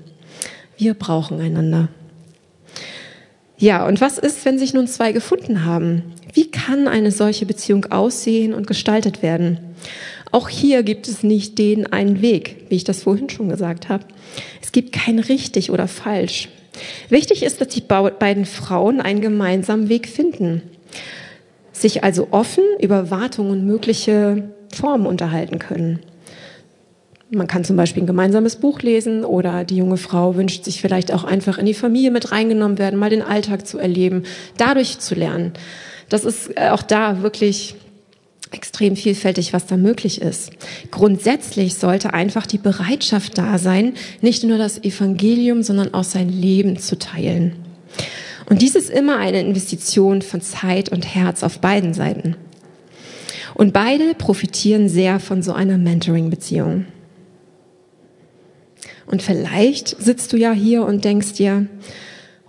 Wir 0.76 0.96
brauchen 0.96 1.40
einander. 1.40 1.90
Ja, 3.60 3.86
und 3.86 4.02
was 4.02 4.18
ist, 4.18 4.44
wenn 4.44 4.58
sich 4.58 4.74
nun 4.74 4.88
zwei 4.88 5.12
gefunden 5.12 5.66
haben? 5.66 6.02
Wie 6.34 6.50
kann 6.50 6.88
eine 6.88 7.12
solche 7.12 7.46
Beziehung 7.46 7.86
aussehen 7.92 8.56
und 8.56 8.66
gestaltet 8.66 9.22
werden? 9.22 9.60
Auch 10.32 10.50
hier 10.50 10.82
gibt 10.82 11.08
es 11.08 11.22
nicht 11.22 11.60
den 11.60 11.94
einen 11.94 12.24
Weg, 12.24 12.66
wie 12.70 12.76
ich 12.76 12.86
das 12.86 13.04
vorhin 13.04 13.30
schon 13.30 13.50
gesagt 13.50 13.90
habe. 13.90 14.06
Es 14.64 14.72
gibt 14.72 14.94
kein 14.94 15.20
richtig 15.20 15.70
oder 15.70 15.88
falsch. 15.88 16.50
Wichtig 17.10 17.44
ist, 17.44 17.62
dass 17.62 17.68
die 17.68 17.82
beiden 17.82 18.46
Frauen 18.46 19.00
einen 19.00 19.22
gemeinsamen 19.22 19.90
Weg 19.90 20.08
finden 20.08 20.64
sich 21.82 22.04
also 22.04 22.28
offen 22.32 22.64
über 22.80 23.10
Wartung 23.10 23.50
und 23.50 23.66
mögliche 23.66 24.50
Formen 24.74 25.06
unterhalten 25.06 25.60
können. 25.60 26.00
Man 27.32 27.48
kann 27.48 27.64
zum 27.64 27.76
Beispiel 27.76 28.04
ein 28.04 28.08
gemeinsames 28.08 28.56
Buch 28.56 28.82
lesen 28.82 29.24
oder 29.24 29.64
die 29.64 29.78
junge 29.78 29.98
Frau 29.98 30.36
wünscht 30.36 30.64
sich 30.64 30.82
vielleicht 30.82 31.14
auch 31.14 31.24
einfach 31.24 31.60
in 31.60 31.68
die 31.68 31.76
Familie 31.76 32.10
mit 32.10 32.32
reingenommen 32.32 32.80
werden, 32.80 33.00
mal 33.00 33.12
den 33.12 33.22
Alltag 33.22 33.68
zu 33.68 33.78
erleben, 33.78 34.24
dadurch 34.58 34.98
zu 34.98 35.14
lernen. 35.14 35.54
Das 36.10 36.26
ist 36.26 36.58
äh, 36.58 36.70
auch 36.70 36.82
da 36.82 37.22
wirklich 37.22 37.76
extrem 38.52 38.96
vielfältig, 38.96 39.54
was 39.54 39.68
da 39.68 39.78
möglich 39.78 40.22
ist. 40.22 40.52
Grundsätzlich 40.90 41.76
sollte 41.76 42.16
einfach 42.16 42.48
die 42.48 42.58
Bereitschaft 42.58 43.38
da 43.38 43.60
sein, 43.60 43.94
nicht 44.22 44.44
nur 44.44 44.58
das 44.58 44.84
Evangelium, 44.84 45.62
sondern 45.62 45.94
auch 45.94 46.04
sein 46.04 46.30
Leben 46.30 46.78
zu 46.78 46.98
teilen. 46.98 47.54
Und 48.50 48.64
dies 48.64 48.76
ist 48.76 48.90
immer 48.90 49.18
eine 49.18 49.40
Investition 49.40 50.22
von 50.22 50.42
Zeit 50.42 50.90
und 50.90 51.06
Herz 51.16 51.44
auf 51.44 51.60
beiden 51.60 51.94
Seiten. 51.94 52.36
Und 53.54 53.74
beide 53.74 54.16
profitieren 54.16 54.90
sehr 54.90 55.20
von 55.20 55.44
so 55.44 55.54
einer 55.54 55.78
Mentoring-Beziehung. 55.78 56.86
Und 59.06 59.22
vielleicht 59.22 60.02
sitzt 60.02 60.34
du 60.34 60.38
ja 60.38 60.52
hier 60.52 60.84
und 60.84 61.04
denkst 61.04 61.34
dir, 61.34 61.68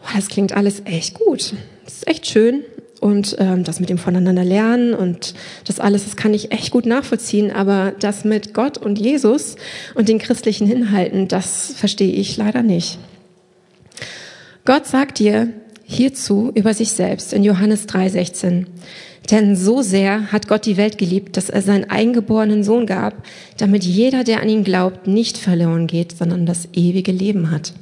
oh, 0.03 0.09
das 0.15 0.29
klingt 0.29 0.53
alles 0.53 0.83
echt 0.85 1.15
gut. 1.15 1.55
Das 1.85 1.95
ist 1.95 2.09
echt 2.09 2.27
schön. 2.27 2.65
Und 3.01 3.37
ähm, 3.39 3.65
das 3.65 3.81
mit 3.81 3.89
dem 3.89 3.97
Voneinander 3.97 4.45
lernen 4.45 4.93
und 4.93 5.33
das 5.65 5.81
alles, 5.81 6.05
das 6.05 6.17
kann 6.17 6.35
ich 6.35 6.53
echt 6.53 6.71
gut 6.71 6.85
nachvollziehen. 6.85 7.51
Aber 7.51 7.95
das 7.99 8.25
mit 8.25 8.53
Gott 8.53 8.77
und 8.77 8.99
Jesus 8.99 9.57
und 9.95 10.11
den 10.11 10.19
christlichen 10.19 10.71
Inhalten, 10.71 11.27
das 11.27 11.73
verstehe 11.75 12.13
ich 12.13 12.37
leider 12.37 12.63
nicht. 12.63 12.99
Gott 14.67 14.87
sagt 14.87 15.19
dir 15.19 15.49
hierzu 15.91 16.53
über 16.55 16.73
sich 16.73 16.93
selbst 16.93 17.33
in 17.33 17.43
Johannes 17.43 17.89
3,16. 17.89 18.67
Denn 19.31 19.57
so 19.57 19.83
sehr 19.83 20.31
hat 20.31 20.47
Gott 20.47 20.65
die 20.65 20.77
Welt 20.77 20.99
geliebt, 20.99 21.37
dass 21.37 21.51
er 21.51 21.63
seinen 21.63 21.91
eingeborenen 21.91 22.63
Sohn 22.63 22.87
gab, 22.87 23.15
damit 23.59 23.85
jeder, 23.85 24.23
der 24.23 24.41
an 24.41 24.49
ihn 24.49 24.63
glaubt, 24.63 25.09
nicht 25.09 25.37
verloren 25.37 25.89
geht, 25.89 26.17
sondern 26.17 26.47
das 26.47 26.69
ewige 26.73 27.11
Leben 27.11 27.51
hat. 27.51 27.73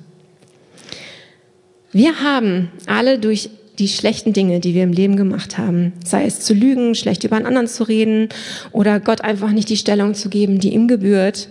Wir 1.93 2.21
haben 2.23 2.71
alle 2.87 3.19
durch 3.19 3.51
die 3.79 3.89
schlechten 3.89 4.33
Dinge, 4.33 4.59
die 4.61 4.75
wir 4.75 4.83
im 4.85 4.93
Leben 4.93 5.17
gemacht 5.17 5.59
haben, 5.59 5.93
sei 6.05 6.25
es 6.25 6.41
zu 6.41 6.55
lügen, 6.55 6.95
schlecht 6.95 7.25
über 7.25 7.37
einen 7.37 7.47
anderen 7.47 7.69
zu 7.69 7.85
reden 7.85 8.31
oder 8.73 9.01
Gott 9.01 9.21
einfach 9.21 9.53
nicht 9.53 9.69
die 9.69 9.77
Stellung 9.77 10.15
zu 10.15 10.31
geben, 10.31 10.59
die 10.59 10.73
ihm 10.73 10.89
gebührt, 10.89 11.49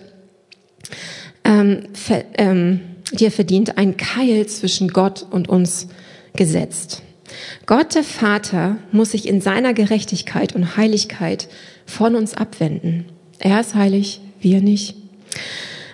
ähm, 1.44 1.84
ver, 1.94 2.26
ähm, 2.38 2.82
dir 3.14 3.32
verdient, 3.32 3.78
ein 3.78 3.96
Keil 3.96 4.48
zwischen 4.48 4.90
Gott 4.90 5.26
und 5.30 5.48
uns 5.48 5.88
gesetzt. 6.38 7.04
Gott 7.66 7.96
der 7.96 8.04
Vater 8.04 8.78
muss 8.92 9.12
sich 9.12 9.28
in 9.28 9.42
seiner 9.42 9.74
Gerechtigkeit 9.74 10.56
und 10.56 10.78
Heiligkeit 10.78 11.50
von 11.86 12.16
uns 12.16 12.34
abwenden. 12.34 13.06
Er 13.40 13.60
ist 13.60 13.76
heilig, 13.76 14.22
wir 14.40 14.62
nicht. 14.62 14.96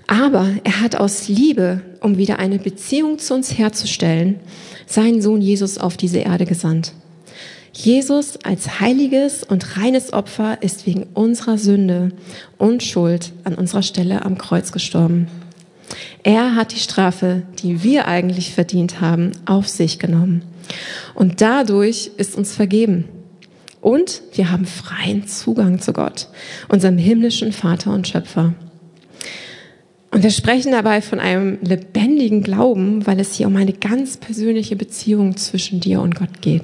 Aber 0.07 0.47
er 0.63 0.81
hat 0.81 0.95
aus 0.95 1.27
Liebe, 1.27 1.81
um 2.01 2.17
wieder 2.17 2.37
eine 2.37 2.59
Beziehung 2.59 3.17
zu 3.19 3.33
uns 3.33 3.57
herzustellen, 3.57 4.39
seinen 4.85 5.21
Sohn 5.21 5.41
Jesus 5.41 5.77
auf 5.77 5.97
diese 5.97 6.19
Erde 6.19 6.45
gesandt. 6.45 6.93
Jesus 7.73 8.37
als 8.43 8.79
heiliges 8.79 9.43
und 9.43 9.77
reines 9.77 10.13
Opfer 10.13 10.61
ist 10.61 10.85
wegen 10.85 11.07
unserer 11.15 11.57
Sünde 11.57 12.11
und 12.59 12.83
Schuld 12.83 13.31
an 13.43 13.55
unserer 13.55 13.81
Stelle 13.81 14.23
am 14.23 14.37
Kreuz 14.37 14.71
gestorben. 14.71 15.27
Er 16.23 16.55
hat 16.55 16.73
die 16.73 16.79
Strafe, 16.79 17.43
die 17.61 17.83
wir 17.83 18.07
eigentlich 18.07 18.53
verdient 18.53 19.01
haben, 19.01 19.31
auf 19.45 19.67
sich 19.67 19.99
genommen. 19.99 20.43
Und 21.13 21.41
dadurch 21.41 22.11
ist 22.17 22.35
uns 22.35 22.55
vergeben. 22.55 23.09
Und 23.81 24.21
wir 24.33 24.49
haben 24.49 24.65
freien 24.65 25.27
Zugang 25.27 25.79
zu 25.79 25.91
Gott, 25.91 26.29
unserem 26.69 26.97
himmlischen 26.97 27.51
Vater 27.51 27.93
und 27.93 28.07
Schöpfer. 28.07 28.53
Und 30.11 30.23
wir 30.23 30.31
sprechen 30.31 30.71
dabei 30.71 31.01
von 31.01 31.19
einem 31.19 31.57
lebendigen 31.61 32.43
Glauben, 32.43 33.05
weil 33.07 33.19
es 33.19 33.33
hier 33.33 33.47
um 33.47 33.55
eine 33.55 33.73
ganz 33.73 34.15
persönliche 34.17 34.75
Beziehung 34.75 35.35
zwischen 35.37 35.79
dir 35.79 36.01
und 36.01 36.15
Gott 36.15 36.41
geht. 36.41 36.63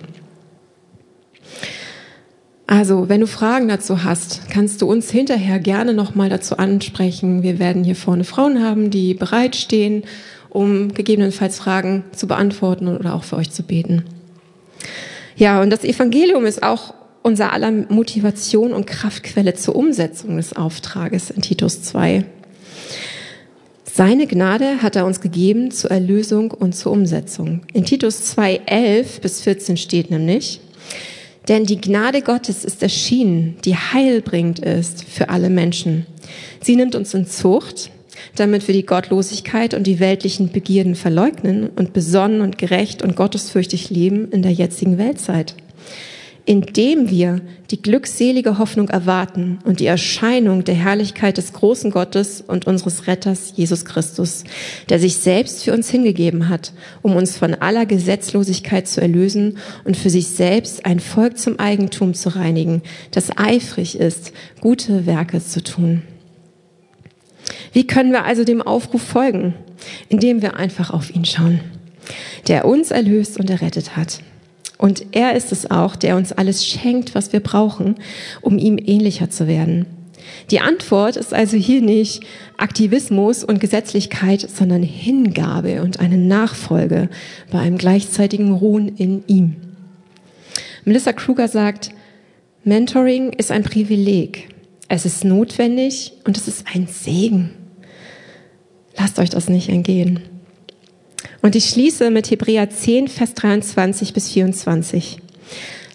Also, 2.71 3.09
wenn 3.09 3.21
du 3.21 3.25
Fragen 3.25 3.67
dazu 3.67 4.03
hast, 4.03 4.41
kannst 4.51 4.83
du 4.83 4.87
uns 4.87 5.09
hinterher 5.09 5.57
gerne 5.57 5.95
nochmal 5.95 6.29
dazu 6.29 6.57
ansprechen. 6.57 7.41
Wir 7.41 7.57
werden 7.57 7.83
hier 7.83 7.95
vorne 7.95 8.23
Frauen 8.23 8.63
haben, 8.63 8.91
die 8.91 9.15
bereitstehen, 9.15 10.03
um 10.49 10.93
gegebenenfalls 10.93 11.57
Fragen 11.57 12.03
zu 12.11 12.27
beantworten 12.27 12.87
oder 12.87 13.15
auch 13.15 13.23
für 13.23 13.37
euch 13.37 13.49
zu 13.49 13.63
beten. 13.63 14.03
Ja, 15.35 15.63
und 15.63 15.71
das 15.71 15.83
Evangelium 15.83 16.45
ist 16.45 16.61
auch 16.61 16.93
unser 17.23 17.53
aller 17.53 17.71
Motivation 17.71 18.71
und 18.71 18.85
Kraftquelle 18.85 19.55
zur 19.55 19.75
Umsetzung 19.75 20.37
des 20.37 20.55
Auftrages 20.55 21.31
in 21.31 21.41
Titus 21.41 21.81
2. 21.81 22.23
Seine 23.91 24.27
Gnade 24.27 24.83
hat 24.83 24.95
er 24.95 25.07
uns 25.07 25.21
gegeben 25.21 25.71
zur 25.71 25.89
Erlösung 25.89 26.51
und 26.51 26.75
zur 26.75 26.91
Umsetzung. 26.91 27.61
In 27.73 27.85
Titus 27.85 28.25
2, 28.25 28.61
11 28.67 29.21
bis 29.21 29.41
14 29.41 29.75
steht 29.75 30.11
nämlich, 30.11 30.61
denn 31.47 31.65
die 31.65 31.81
Gnade 31.81 32.21
Gottes 32.21 32.65
ist 32.65 32.83
erschienen, 32.83 33.57
die 33.65 33.75
heilbringend 33.75 34.59
ist 34.59 35.03
für 35.03 35.29
alle 35.29 35.49
Menschen. 35.49 36.05
Sie 36.61 36.75
nimmt 36.75 36.95
uns 36.95 37.13
in 37.13 37.25
Zucht, 37.25 37.91
damit 38.35 38.67
wir 38.67 38.75
die 38.75 38.85
Gottlosigkeit 38.85 39.73
und 39.73 39.87
die 39.87 39.99
weltlichen 39.99 40.51
Begierden 40.51 40.95
verleugnen 40.95 41.69
und 41.69 41.93
besonnen 41.93 42.41
und 42.41 42.57
gerecht 42.57 43.01
und 43.01 43.15
gottesfürchtig 43.15 43.89
leben 43.89 44.29
in 44.31 44.41
der 44.41 44.51
jetzigen 44.51 44.97
Weltzeit. 44.97 45.55
Indem 46.49 47.11
wir 47.11 47.41
die 47.69 47.79
glückselige 47.79 48.57
Hoffnung 48.57 48.89
erwarten 48.89 49.59
und 49.65 49.79
die 49.79 49.85
Erscheinung 49.85 50.63
der 50.63 50.73
Herrlichkeit 50.73 51.37
des 51.37 51.53
großen 51.53 51.91
Gottes 51.91 52.41
und 52.41 52.65
unseres 52.65 53.05
Retters 53.05 53.53
Jesus 53.55 53.85
Christus, 53.85 54.45
der 54.89 54.97
sich 54.97 55.17
selbst 55.17 55.63
für 55.63 55.73
uns 55.73 55.91
hingegeben 55.91 56.49
hat, 56.49 56.73
um 57.03 57.15
uns 57.15 57.37
von 57.37 57.53
aller 57.53 57.85
Gesetzlosigkeit 57.85 58.87
zu 58.87 58.99
erlösen 58.99 59.59
und 59.83 59.95
für 59.95 60.09
sich 60.09 60.29
selbst 60.29 60.87
ein 60.87 60.99
Volk 60.99 61.37
zum 61.37 61.59
Eigentum 61.59 62.15
zu 62.15 62.29
reinigen, 62.35 62.81
das 63.11 63.29
eifrig 63.37 63.99
ist, 63.99 64.33
gute 64.59 65.05
Werke 65.05 65.45
zu 65.45 65.61
tun. 65.61 66.01
Wie 67.73 67.85
können 67.85 68.11
wir 68.11 68.25
also 68.25 68.43
dem 68.43 68.63
Aufruf 68.63 69.03
folgen? 69.03 69.53
Indem 70.07 70.41
wir 70.41 70.55
einfach 70.55 70.89
auf 70.89 71.13
ihn 71.13 71.25
schauen, 71.25 71.59
der 72.47 72.65
uns 72.65 72.89
erlöst 72.89 73.39
und 73.39 73.51
errettet 73.51 73.95
hat. 73.95 74.21
Und 74.79 75.07
er 75.11 75.35
ist 75.35 75.51
es 75.51 75.69
auch, 75.69 75.97
der 75.97 76.15
uns 76.15 76.31
alles 76.31 76.65
schenkt, 76.65 77.13
was 77.13 77.33
wir 77.33 77.41
brauchen, 77.41 77.95
um 78.39 78.57
ihm 78.57 78.77
ähnlicher 78.77 79.29
zu 79.29 79.45
werden. 79.45 79.85
Die 80.51 80.61
Antwort 80.61 81.17
ist 81.17 81.33
also 81.33 81.57
hier 81.57 81.81
nicht 81.81 82.23
Aktivismus 82.57 83.43
und 83.43 83.59
Gesetzlichkeit, 83.59 84.39
sondern 84.39 84.81
Hingabe 84.81 85.81
und 85.81 85.99
eine 85.99 86.17
Nachfolge 86.17 87.09
bei 87.51 87.59
einem 87.59 87.77
gleichzeitigen 87.77 88.53
Ruhen 88.53 88.95
in 88.95 89.23
ihm. 89.27 89.57
Melissa 90.85 91.11
Kruger 91.11 91.49
sagt, 91.49 91.91
Mentoring 92.63 93.33
ist 93.33 93.51
ein 93.51 93.63
Privileg. 93.63 94.47
Es 94.87 95.05
ist 95.05 95.25
notwendig 95.25 96.13
und 96.23 96.37
es 96.37 96.47
ist 96.47 96.65
ein 96.73 96.87
Segen. 96.87 97.51
Lasst 98.97 99.19
euch 99.19 99.29
das 99.29 99.49
nicht 99.49 99.67
entgehen. 99.67 100.21
Und 101.41 101.55
ich 101.55 101.69
schließe 101.69 102.11
mit 102.11 102.29
Hebräer 102.31 102.69
10, 102.69 103.07
Vers 103.07 103.33
23 103.33 104.13
bis 104.13 104.29
24. 104.29 105.19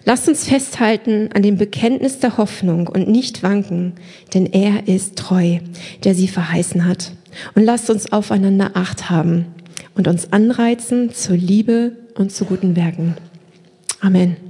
Lasst 0.05 0.27
uns 0.27 0.47
festhalten 0.47 1.29
an 1.33 1.41
dem 1.41 1.57
Bekenntnis 1.57 2.19
der 2.19 2.37
Hoffnung 2.37 2.87
und 2.87 3.07
nicht 3.07 3.41
wanken, 3.41 3.93
denn 4.33 4.45
er 4.45 4.87
ist 4.87 5.15
treu, 5.15 5.57
der 6.03 6.13
sie 6.13 6.27
verheißen 6.27 6.85
hat. 6.85 7.11
Und 7.55 7.63
lasst 7.63 7.89
uns 7.89 8.11
aufeinander 8.11 8.71
Acht 8.75 9.09
haben 9.09 9.45
und 9.95 10.07
uns 10.07 10.31
anreizen 10.31 11.11
zur 11.13 11.35
Liebe 11.35 11.93
und 12.15 12.31
zu 12.31 12.45
guten 12.45 12.75
Werken. 12.75 13.15
Amen. 13.99 14.44